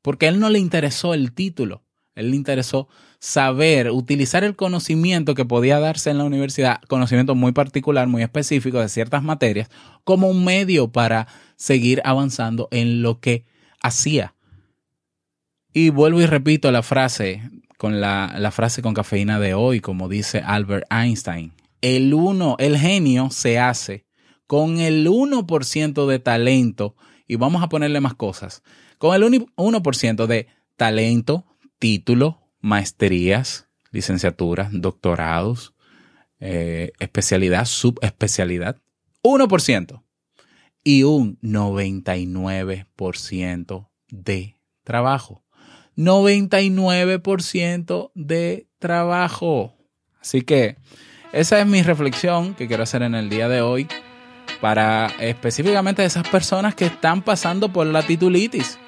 porque 0.00 0.26
a 0.26 0.28
él 0.28 0.38
no 0.38 0.48
le 0.48 0.60
interesó 0.60 1.12
el 1.12 1.32
título, 1.32 1.83
él 2.14 2.30
le 2.30 2.36
interesó 2.36 2.88
saber, 3.18 3.90
utilizar 3.90 4.44
el 4.44 4.54
conocimiento 4.54 5.34
que 5.34 5.44
podía 5.44 5.80
darse 5.80 6.10
en 6.10 6.18
la 6.18 6.24
universidad, 6.24 6.80
conocimiento 6.88 7.34
muy 7.34 7.52
particular, 7.52 8.06
muy 8.06 8.22
específico 8.22 8.80
de 8.80 8.88
ciertas 8.88 9.22
materias, 9.22 9.70
como 10.04 10.28
un 10.28 10.44
medio 10.44 10.92
para 10.92 11.26
seguir 11.56 12.02
avanzando 12.04 12.68
en 12.70 13.02
lo 13.02 13.20
que 13.20 13.44
hacía. 13.82 14.34
Y 15.72 15.90
vuelvo 15.90 16.20
y 16.20 16.26
repito 16.26 16.70
la 16.70 16.82
frase 16.82 17.42
con 17.78 18.00
la, 18.00 18.50
frase 18.52 18.80
con 18.80 18.94
cafeína 18.94 19.40
de 19.40 19.54
hoy, 19.54 19.80
como 19.80 20.08
dice 20.08 20.40
Albert 20.40 20.86
Einstein. 20.90 21.52
El 21.80 22.14
uno, 22.14 22.56
el 22.58 22.78
genio 22.78 23.30
se 23.30 23.58
hace 23.58 24.06
con 24.46 24.78
el 24.78 25.06
1% 25.08 26.06
de 26.06 26.18
talento, 26.18 26.94
y 27.26 27.36
vamos 27.36 27.62
a 27.62 27.68
ponerle 27.68 28.00
más 28.00 28.14
cosas, 28.14 28.62
con 28.98 29.14
el 29.14 29.22
1% 29.56 30.26
de 30.26 30.46
talento, 30.76 31.46
título, 31.84 32.40
maestrías, 32.62 33.68
licenciaturas, 33.90 34.70
doctorados, 34.72 35.74
eh, 36.40 36.92
especialidad, 36.98 37.66
subespecialidad. 37.66 38.78
1%. 39.22 40.02
y 40.82 41.02
un 41.02 41.38
99% 41.42 43.90
de 44.08 44.56
trabajo. 44.82 45.44
99% 45.94 48.12
de 48.14 48.66
trabajo. 48.78 49.74
Así 50.22 50.40
que 50.40 50.78
esa 51.34 51.60
es 51.60 51.66
mi 51.66 51.82
reflexión 51.82 52.54
que 52.54 52.66
quiero 52.66 52.84
hacer 52.84 53.02
en 53.02 53.14
el 53.14 53.28
día 53.28 53.50
de 53.50 53.60
hoy 53.60 53.88
para 54.62 55.08
específicamente 55.20 56.02
esas 56.02 56.26
personas 56.30 56.74
que 56.74 56.86
están 56.86 57.20
pasando 57.20 57.70
por 57.70 57.86
la 57.86 58.02
titulitis. 58.02 58.78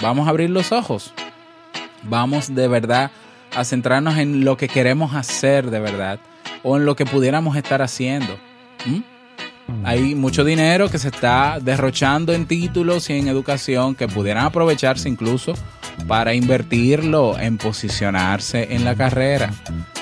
Vamos 0.00 0.28
a 0.28 0.30
abrir 0.30 0.50
los 0.50 0.70
ojos. 0.70 1.12
Vamos 2.08 2.54
de 2.54 2.68
verdad 2.68 3.10
a 3.54 3.64
centrarnos 3.64 4.18
en 4.18 4.44
lo 4.44 4.56
que 4.56 4.68
queremos 4.68 5.14
hacer 5.14 5.70
de 5.70 5.80
verdad 5.80 6.18
o 6.62 6.76
en 6.76 6.84
lo 6.84 6.96
que 6.96 7.06
pudiéramos 7.06 7.56
estar 7.56 7.82
haciendo. 7.82 8.38
Hay 9.84 10.14
mucho 10.14 10.44
dinero 10.44 10.88
que 10.88 10.98
se 10.98 11.08
está 11.08 11.58
derrochando 11.60 12.32
en 12.32 12.46
títulos 12.46 13.10
y 13.10 13.14
en 13.14 13.28
educación 13.28 13.94
que 13.94 14.08
pudieran 14.08 14.44
aprovecharse 14.44 15.08
incluso 15.08 15.54
para 16.06 16.34
invertirlo 16.34 17.38
en 17.38 17.58
posicionarse 17.58 18.74
en 18.74 18.84
la 18.84 18.94
carrera. 18.94 19.52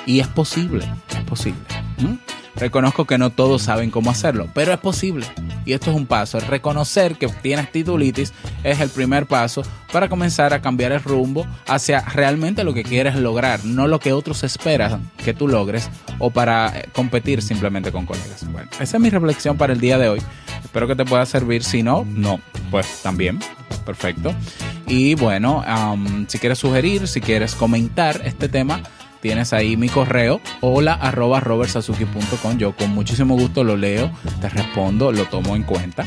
Y 0.06 0.20
es 0.20 0.28
posible, 0.28 0.84
es 1.10 1.24
posible. 1.24 1.60
Reconozco 2.56 3.04
que 3.04 3.18
no 3.18 3.30
todos 3.30 3.62
saben 3.62 3.90
cómo 3.90 4.10
hacerlo, 4.10 4.48
pero 4.54 4.72
es 4.72 4.78
posible. 4.78 5.26
Y 5.64 5.72
esto 5.72 5.90
es 5.90 5.96
un 5.96 6.06
paso. 6.06 6.38
Reconocer 6.40 7.16
que 7.16 7.26
tienes 7.28 7.72
titulitis 7.72 8.32
es 8.62 8.80
el 8.80 8.90
primer 8.90 9.26
paso 9.26 9.62
para 9.92 10.08
comenzar 10.08 10.52
a 10.54 10.60
cambiar 10.60 10.92
el 10.92 11.02
rumbo 11.02 11.46
hacia 11.66 12.00
realmente 12.00 12.64
lo 12.64 12.74
que 12.74 12.82
quieres 12.82 13.16
lograr, 13.16 13.64
no 13.64 13.86
lo 13.86 13.98
que 13.98 14.12
otros 14.12 14.44
esperan 14.44 15.10
que 15.24 15.34
tú 15.34 15.48
logres 15.48 15.90
o 16.18 16.30
para 16.30 16.78
eh, 16.78 16.88
competir 16.92 17.42
simplemente 17.42 17.92
con 17.92 18.06
colegas. 18.06 18.44
Bueno, 18.50 18.68
esa 18.80 18.96
es 18.96 19.00
mi 19.00 19.10
reflexión 19.10 19.56
para 19.56 19.72
el 19.72 19.80
día 19.80 19.98
de 19.98 20.08
hoy. 20.08 20.22
Espero 20.64 20.86
que 20.86 20.96
te 20.96 21.04
pueda 21.04 21.24
servir. 21.26 21.62
Si 21.62 21.82
no, 21.82 22.04
no, 22.08 22.40
pues 22.70 23.02
también. 23.02 23.38
Perfecto. 23.84 24.34
Y 24.86 25.14
bueno, 25.14 25.64
si 26.28 26.38
quieres 26.38 26.58
sugerir, 26.58 27.06
si 27.06 27.20
quieres 27.20 27.54
comentar 27.54 28.20
este 28.24 28.48
tema, 28.48 28.80
tienes 29.24 29.54
ahí 29.54 29.78
mi 29.78 29.88
correo, 29.88 30.42
hola 30.60 30.92
arroba. 30.92 31.42
Yo 32.58 32.76
con 32.76 32.90
muchísimo 32.90 33.38
gusto 33.38 33.64
lo 33.64 33.74
leo, 33.74 34.10
te 34.42 34.50
respondo, 34.50 35.12
lo 35.12 35.24
tomo 35.24 35.56
en 35.56 35.62
cuenta. 35.62 36.04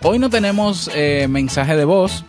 Hoy 0.00 0.18
no 0.18 0.30
tenemos 0.30 0.90
eh, 0.94 1.26
mensaje 1.28 1.76
de 1.76 1.84
voz. 1.84 2.24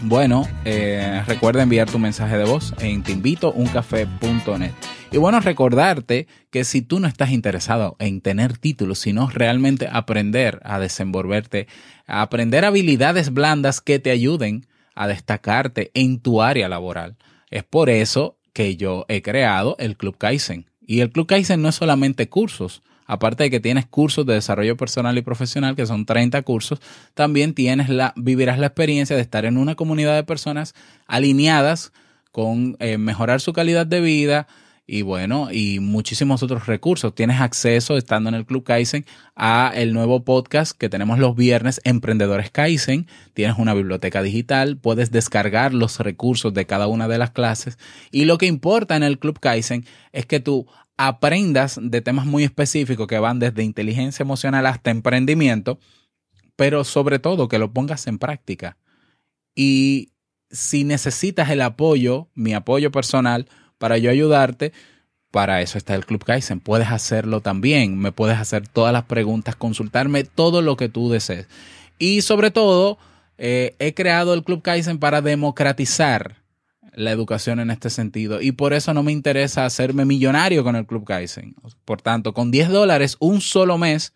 Bueno, 0.00 0.48
eh, 0.64 1.22
recuerda 1.26 1.62
enviar 1.62 1.90
tu 1.90 1.98
mensaje 1.98 2.38
de 2.38 2.44
voz 2.44 2.72
en 2.78 3.02
teinvitouncafé.net. 3.02 4.72
Y 5.10 5.18
bueno, 5.18 5.38
recordarte 5.38 6.28
que 6.50 6.64
si 6.64 6.80
tú 6.80 6.98
no 6.98 7.06
estás 7.06 7.30
interesado 7.30 7.96
en 7.98 8.22
tener 8.22 8.56
títulos, 8.56 9.00
sino 9.00 9.28
realmente 9.28 9.86
aprender 9.92 10.60
a 10.64 10.78
desenvolverte, 10.78 11.66
a 12.06 12.22
aprender 12.22 12.64
habilidades 12.64 13.34
blandas 13.34 13.82
que 13.82 13.98
te 13.98 14.12
ayuden 14.12 14.66
a 14.94 15.08
destacarte 15.08 15.90
en 15.92 16.20
tu 16.20 16.40
área 16.40 16.70
laboral. 16.70 17.16
Es 17.50 17.64
por 17.64 17.90
eso 17.90 18.38
que 18.52 18.76
yo 18.76 19.04
he 19.08 19.22
creado 19.22 19.76
el 19.78 19.96
Club 19.96 20.16
Kaizen. 20.18 20.66
Y 20.80 21.00
el 21.00 21.10
Club 21.10 21.26
Kaizen 21.26 21.62
no 21.62 21.68
es 21.68 21.76
solamente 21.76 22.28
cursos. 22.28 22.82
Aparte 23.06 23.44
de 23.44 23.50
que 23.50 23.60
tienes 23.60 23.86
cursos 23.86 24.24
de 24.26 24.34
desarrollo 24.34 24.76
personal 24.76 25.18
y 25.18 25.22
profesional, 25.22 25.76
que 25.76 25.86
son 25.86 26.06
30 26.06 26.42
cursos, 26.42 26.80
también 27.14 27.52
tienes 27.52 27.88
la, 27.88 28.12
vivirás 28.16 28.58
la 28.58 28.68
experiencia 28.68 29.16
de 29.16 29.22
estar 29.22 29.44
en 29.44 29.58
una 29.58 29.74
comunidad 29.74 30.14
de 30.14 30.24
personas 30.24 30.74
alineadas 31.06 31.92
con 32.30 32.76
eh, 32.78 32.98
mejorar 32.98 33.40
su 33.40 33.52
calidad 33.52 33.86
de 33.86 34.00
vida, 34.00 34.46
y 34.86 35.02
bueno, 35.02 35.48
y 35.52 35.78
muchísimos 35.78 36.42
otros 36.42 36.66
recursos. 36.66 37.14
Tienes 37.14 37.40
acceso, 37.40 37.96
estando 37.96 38.28
en 38.28 38.34
el 38.34 38.44
Club 38.44 38.64
Kaizen, 38.64 39.06
a 39.36 39.72
el 39.74 39.92
nuevo 39.92 40.24
podcast 40.24 40.76
que 40.76 40.88
tenemos 40.88 41.18
los 41.20 41.36
viernes, 41.36 41.80
Emprendedores 41.84 42.50
Kaizen. 42.50 43.06
Tienes 43.32 43.58
una 43.58 43.74
biblioteca 43.74 44.22
digital, 44.22 44.76
puedes 44.76 45.12
descargar 45.12 45.72
los 45.72 46.00
recursos 46.00 46.52
de 46.52 46.66
cada 46.66 46.88
una 46.88 47.06
de 47.06 47.18
las 47.18 47.30
clases. 47.30 47.78
Y 48.10 48.24
lo 48.24 48.38
que 48.38 48.46
importa 48.46 48.96
en 48.96 49.04
el 49.04 49.18
Club 49.18 49.38
Kaizen 49.38 49.86
es 50.10 50.26
que 50.26 50.40
tú 50.40 50.66
aprendas 50.96 51.78
de 51.80 52.00
temas 52.00 52.26
muy 52.26 52.42
específicos 52.42 53.06
que 53.06 53.18
van 53.18 53.38
desde 53.38 53.62
inteligencia 53.62 54.24
emocional 54.24 54.66
hasta 54.66 54.90
emprendimiento, 54.90 55.78
pero 56.56 56.84
sobre 56.84 57.18
todo 57.18 57.48
que 57.48 57.58
lo 57.58 57.72
pongas 57.72 58.08
en 58.08 58.18
práctica. 58.18 58.76
Y 59.54 60.12
si 60.50 60.84
necesitas 60.84 61.50
el 61.50 61.60
apoyo, 61.60 62.28
mi 62.34 62.52
apoyo 62.52 62.90
personal, 62.90 63.48
para 63.82 63.98
yo 63.98 64.12
ayudarte. 64.12 64.72
Para 65.32 65.60
eso 65.60 65.76
está 65.76 65.96
el 65.96 66.06
Club 66.06 66.22
Kaizen. 66.22 66.60
Puedes 66.60 66.86
hacerlo 66.86 67.40
también. 67.40 67.98
Me 67.98 68.12
puedes 68.12 68.38
hacer 68.38 68.68
todas 68.68 68.92
las 68.92 69.06
preguntas, 69.06 69.56
consultarme 69.56 70.22
todo 70.22 70.62
lo 70.62 70.76
que 70.76 70.88
tú 70.88 71.10
desees. 71.10 71.48
Y 71.98 72.22
sobre 72.22 72.52
todo, 72.52 72.96
eh, 73.38 73.74
he 73.80 73.92
creado 73.92 74.34
el 74.34 74.44
Club 74.44 74.62
Kaizen 74.62 75.00
para 75.00 75.20
democratizar 75.20 76.36
la 76.92 77.10
educación 77.10 77.58
en 77.58 77.72
este 77.72 77.90
sentido. 77.90 78.40
Y 78.40 78.52
por 78.52 78.72
eso 78.72 78.94
no 78.94 79.02
me 79.02 79.10
interesa 79.10 79.64
hacerme 79.64 80.04
millonario 80.04 80.62
con 80.62 80.76
el 80.76 80.86
Club 80.86 81.04
Kaizen. 81.04 81.56
Por 81.84 82.00
tanto, 82.00 82.34
con 82.34 82.52
10 82.52 82.68
dólares 82.68 83.16
un 83.18 83.40
solo 83.40 83.78
mes, 83.78 84.14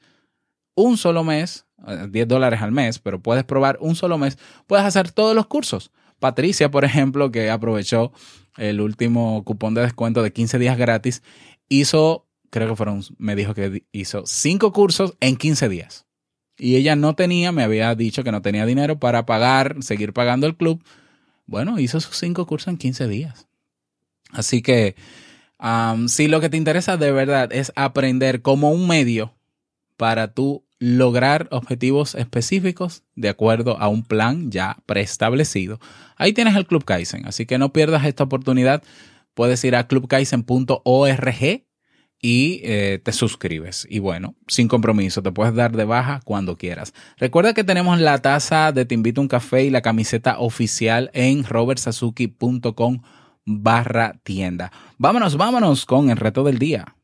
un 0.76 0.96
solo 0.96 1.24
mes, 1.24 1.66
10 1.84 2.14
eh, 2.14 2.26
dólares 2.26 2.62
al 2.62 2.70
mes, 2.70 3.00
pero 3.00 3.18
puedes 3.20 3.42
probar 3.42 3.78
un 3.80 3.96
solo 3.96 4.16
mes, 4.16 4.38
puedes 4.68 4.86
hacer 4.86 5.10
todos 5.10 5.34
los 5.34 5.48
cursos. 5.48 5.90
Patricia, 6.18 6.70
por 6.70 6.84
ejemplo, 6.84 7.30
que 7.30 7.50
aprovechó 7.50 8.12
el 8.56 8.80
último 8.80 9.44
cupón 9.44 9.74
de 9.74 9.82
descuento 9.82 10.22
de 10.22 10.32
15 10.32 10.58
días 10.58 10.78
gratis, 10.78 11.22
hizo, 11.68 12.26
creo 12.50 12.68
que 12.68 12.76
fueron, 12.76 13.02
me 13.18 13.36
dijo 13.36 13.54
que 13.54 13.84
hizo 13.92 14.24
cinco 14.26 14.72
cursos 14.72 15.14
en 15.20 15.36
15 15.36 15.68
días. 15.68 16.06
Y 16.58 16.76
ella 16.76 16.96
no 16.96 17.14
tenía, 17.14 17.52
me 17.52 17.62
había 17.62 17.94
dicho 17.94 18.24
que 18.24 18.32
no 18.32 18.40
tenía 18.40 18.64
dinero 18.64 18.98
para 18.98 19.26
pagar, 19.26 19.76
seguir 19.80 20.12
pagando 20.12 20.46
el 20.46 20.56
club. 20.56 20.82
Bueno, 21.44 21.78
hizo 21.78 22.00
sus 22.00 22.16
cinco 22.16 22.46
cursos 22.46 22.68
en 22.68 22.78
15 22.78 23.08
días. 23.08 23.46
Así 24.32 24.62
que, 24.62 24.96
si 26.08 26.28
lo 26.28 26.40
que 26.40 26.48
te 26.48 26.56
interesa 26.56 26.96
de 26.96 27.12
verdad 27.12 27.52
es 27.52 27.72
aprender 27.76 28.42
como 28.42 28.70
un 28.70 28.88
medio 28.88 29.34
para 29.96 30.32
tú 30.32 30.65
lograr 30.78 31.48
objetivos 31.50 32.14
específicos 32.14 33.02
de 33.14 33.28
acuerdo 33.28 33.78
a 33.80 33.88
un 33.88 34.02
plan 34.02 34.50
ya 34.50 34.78
preestablecido. 34.86 35.80
Ahí 36.16 36.32
tienes 36.32 36.56
el 36.56 36.66
Club 36.66 36.84
Kaizen, 36.84 37.26
así 37.26 37.46
que 37.46 37.58
no 37.58 37.72
pierdas 37.72 38.04
esta 38.04 38.24
oportunidad. 38.24 38.82
Puedes 39.34 39.62
ir 39.64 39.76
a 39.76 39.86
clubkaizen.org 39.86 41.66
y 42.20 42.60
eh, 42.64 43.00
te 43.02 43.12
suscribes. 43.12 43.86
Y 43.90 43.98
bueno, 43.98 44.34
sin 44.48 44.68
compromiso, 44.68 45.22
te 45.22 45.32
puedes 45.32 45.54
dar 45.54 45.76
de 45.76 45.84
baja 45.84 46.20
cuando 46.24 46.56
quieras. 46.56 46.94
Recuerda 47.18 47.54
que 47.54 47.64
tenemos 47.64 48.00
la 48.00 48.18
taza 48.18 48.72
de 48.72 48.84
Te 48.84 48.94
invito 48.94 49.20
a 49.20 49.22
un 49.22 49.28
café 49.28 49.64
y 49.64 49.70
la 49.70 49.82
camiseta 49.82 50.38
oficial 50.38 51.10
en 51.12 51.44
robertsazuki.com 51.44 53.02
barra 53.44 54.18
tienda. 54.24 54.72
Vámonos, 54.98 55.36
vámonos 55.36 55.86
con 55.86 56.10
el 56.10 56.16
reto 56.16 56.42
del 56.42 56.58
día. 56.58 56.95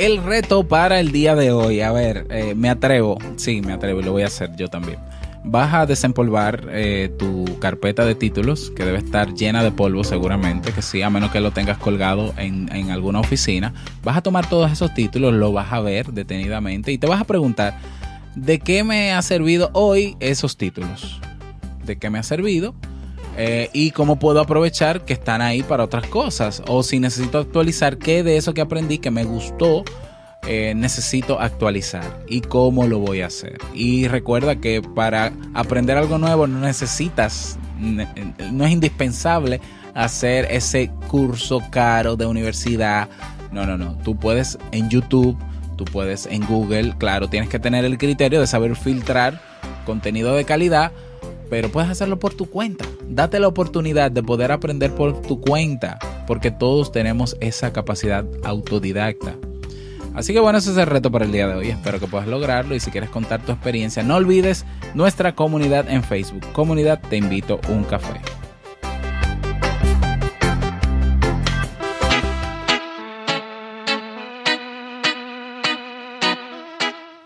El 0.00 0.22
reto 0.24 0.66
para 0.66 0.98
el 0.98 1.12
día 1.12 1.34
de 1.34 1.52
hoy. 1.52 1.82
A 1.82 1.92
ver, 1.92 2.26
eh, 2.30 2.54
me 2.54 2.70
atrevo. 2.70 3.18
Sí, 3.36 3.60
me 3.60 3.74
atrevo 3.74 4.00
y 4.00 4.02
lo 4.02 4.12
voy 4.12 4.22
a 4.22 4.28
hacer 4.28 4.56
yo 4.56 4.68
también. 4.68 4.98
Vas 5.44 5.74
a 5.74 5.84
desempolvar 5.84 6.68
eh, 6.70 7.12
tu 7.18 7.58
carpeta 7.60 8.06
de 8.06 8.14
títulos, 8.14 8.70
que 8.74 8.84
debe 8.84 8.98
estar 8.98 9.34
llena 9.34 9.62
de 9.62 9.70
polvo 9.70 10.02
seguramente, 10.02 10.72
que 10.72 10.80
sí, 10.80 11.02
a 11.02 11.10
menos 11.10 11.30
que 11.30 11.40
lo 11.40 11.50
tengas 11.50 11.76
colgado 11.78 12.32
en, 12.38 12.74
en 12.74 12.90
alguna 12.90 13.20
oficina. 13.20 13.74
Vas 14.02 14.16
a 14.16 14.22
tomar 14.22 14.48
todos 14.48 14.72
esos 14.72 14.92
títulos, 14.94 15.34
lo 15.34 15.52
vas 15.52 15.72
a 15.72 15.80
ver 15.80 16.12
detenidamente 16.12 16.92
y 16.92 16.98
te 16.98 17.06
vas 17.06 17.20
a 17.20 17.24
preguntar, 17.24 17.78
¿de 18.34 18.58
qué 18.58 18.84
me 18.84 19.12
ha 19.12 19.20
servido 19.20 19.70
hoy 19.74 20.16
esos 20.20 20.56
títulos? 20.56 21.20
¿De 21.84 21.98
qué 21.98 22.08
me 22.08 22.18
ha 22.18 22.22
servido? 22.22 22.74
Eh, 23.42 23.70
y 23.72 23.92
cómo 23.92 24.16
puedo 24.16 24.38
aprovechar 24.38 25.06
que 25.06 25.14
están 25.14 25.40
ahí 25.40 25.62
para 25.62 25.82
otras 25.82 26.06
cosas. 26.08 26.62
O 26.68 26.82
si 26.82 27.00
necesito 27.00 27.38
actualizar, 27.38 27.96
qué 27.96 28.22
de 28.22 28.36
eso 28.36 28.52
que 28.52 28.60
aprendí 28.60 28.98
que 28.98 29.10
me 29.10 29.24
gustó, 29.24 29.82
eh, 30.46 30.74
necesito 30.76 31.40
actualizar 31.40 32.04
y 32.28 32.42
cómo 32.42 32.86
lo 32.86 32.98
voy 32.98 33.22
a 33.22 33.28
hacer. 33.28 33.56
Y 33.72 34.08
recuerda 34.08 34.56
que 34.56 34.82
para 34.82 35.32
aprender 35.54 35.96
algo 35.96 36.18
nuevo 36.18 36.46
no 36.46 36.60
necesitas, 36.60 37.58
no 37.78 38.66
es 38.66 38.72
indispensable 38.72 39.62
hacer 39.94 40.46
ese 40.50 40.90
curso 41.08 41.62
caro 41.70 42.16
de 42.16 42.26
universidad. 42.26 43.08
No, 43.52 43.64
no, 43.64 43.78
no. 43.78 43.96
Tú 44.04 44.16
puedes 44.16 44.58
en 44.70 44.90
YouTube, 44.90 45.34
tú 45.76 45.86
puedes 45.86 46.26
en 46.26 46.44
Google, 46.44 46.94
claro, 46.98 47.28
tienes 47.28 47.48
que 47.48 47.58
tener 47.58 47.86
el 47.86 47.96
criterio 47.96 48.38
de 48.38 48.46
saber 48.46 48.76
filtrar 48.76 49.40
contenido 49.86 50.34
de 50.34 50.44
calidad 50.44 50.92
pero 51.50 51.70
puedes 51.70 51.90
hacerlo 51.90 52.18
por 52.18 52.32
tu 52.32 52.46
cuenta. 52.46 52.86
Date 53.06 53.40
la 53.40 53.48
oportunidad 53.48 54.10
de 54.10 54.22
poder 54.22 54.52
aprender 54.52 54.94
por 54.94 55.20
tu 55.20 55.40
cuenta, 55.40 55.98
porque 56.26 56.50
todos 56.50 56.92
tenemos 56.92 57.36
esa 57.40 57.72
capacidad 57.72 58.24
autodidacta. 58.44 59.34
Así 60.14 60.32
que 60.32 60.40
bueno, 60.40 60.58
ese 60.58 60.70
es 60.70 60.76
el 60.76 60.86
reto 60.86 61.10
para 61.10 61.24
el 61.24 61.32
día 61.32 61.46
de 61.46 61.54
hoy. 61.54 61.68
Espero 61.68 62.00
que 62.00 62.06
puedas 62.06 62.26
lograrlo 62.26 62.74
y 62.74 62.80
si 62.80 62.90
quieres 62.90 63.10
contar 63.10 63.44
tu 63.44 63.52
experiencia, 63.52 64.02
no 64.02 64.16
olvides 64.16 64.64
nuestra 64.94 65.34
comunidad 65.34 65.88
en 65.88 66.02
Facebook. 66.02 66.46
Comunidad 66.52 67.00
Te 67.10 67.16
Invito 67.16 67.60
un 67.68 67.84
Café. 67.84 68.20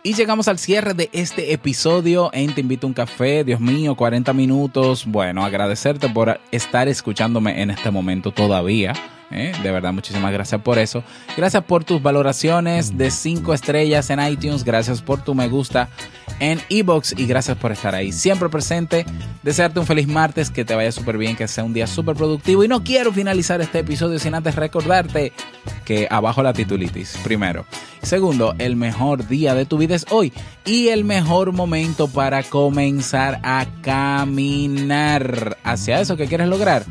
Y 0.07 0.13
llegamos 0.13 0.49
al 0.49 0.59
cierre 0.59 0.93
de 0.93 1.09
este 1.15 1.55
episodio 1.55 2.29
en 2.35 2.55
Te 2.55 2.61
Invito 2.61 2.87
un 2.87 2.93
Café. 2.93 3.43
Dios 3.43 3.59
mío, 3.59 3.95
40 3.95 4.35
minutos. 4.35 5.07
Bueno, 5.07 5.43
agradecerte 5.43 6.11
por 6.11 6.39
estar 6.51 6.89
escuchándome 6.89 7.63
en 7.63 7.71
este 7.71 7.91
momento 7.91 8.31
todavía. 8.31 8.93
¿Eh? 9.35 9.53
De 9.63 9.71
verdad, 9.71 9.93
muchísimas 9.93 10.33
gracias 10.33 10.61
por 10.63 10.79
eso. 10.79 11.03
Gracias 11.37 11.63
por 11.65 11.85
tus 11.85 12.03
valoraciones 12.03 12.97
de 12.97 13.11
5 13.11 13.53
estrellas 13.55 14.11
en 14.11 14.21
iTunes. 14.21 14.65
Gracias 14.65 15.03
por 15.03 15.23
tu 15.23 15.35
me 15.35 15.49
gusta 15.49 15.89
en 16.41 16.61
Ebox 16.69 17.15
y 17.17 17.27
gracias 17.27 17.57
por 17.57 17.73
estar 17.73 17.95
ahí. 17.95 18.13
Siempre 18.13 18.49
presente. 18.49 19.05
Desearte 19.43 19.81
un 19.81 19.87
feliz 19.87 20.07
martes, 20.07 20.51
que 20.51 20.65
te 20.65 20.75
vaya 20.75 20.91
súper 20.93 21.19
bien, 21.19 21.37
que 21.37 21.47
sea 21.49 21.65
un 21.65 21.73
día 21.73 21.87
súper 21.87 22.17
productivo. 22.17 22.65
Y 22.65 22.69
no 22.69 22.83
quiero 22.83 23.13
finalizar 23.13 23.61
este 23.61 23.81
episodio 23.81 24.19
sin 24.19 24.35
antes 24.35 24.55
recordarte 24.55 25.33
que 25.85 26.09
abajo 26.11 26.43
la 26.43 26.53
titulitis, 26.53 27.19
primero. 27.23 27.67
Segundo, 28.03 28.55
el 28.59 28.77
mejor 28.77 29.29
día 29.29 29.55
de 29.55 29.65
tu 29.65 29.79
vida 29.79 29.95
es 29.95 30.07
hoy 30.11 30.33
y 30.65 30.89
el 30.89 31.05
mejor 31.05 31.53
momento 31.53 32.09
para 32.09 32.43
comenzar 32.43 33.41
a 33.43 33.67
caminar 33.83 35.59
hacia 35.65 36.01
eso 36.01 36.17
que 36.17 36.27
quieres 36.27 36.49
lograr 36.49 36.85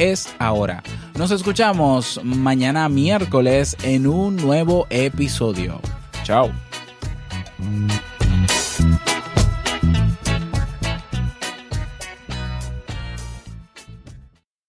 es 0.00 0.34
ahora. 0.38 0.82
Nos 1.18 1.30
escuchamos 1.30 2.20
mañana 2.24 2.88
miércoles 2.88 3.76
en 3.82 4.06
un 4.06 4.36
nuevo 4.36 4.86
episodio. 4.88 5.78
Chao. 6.22 6.50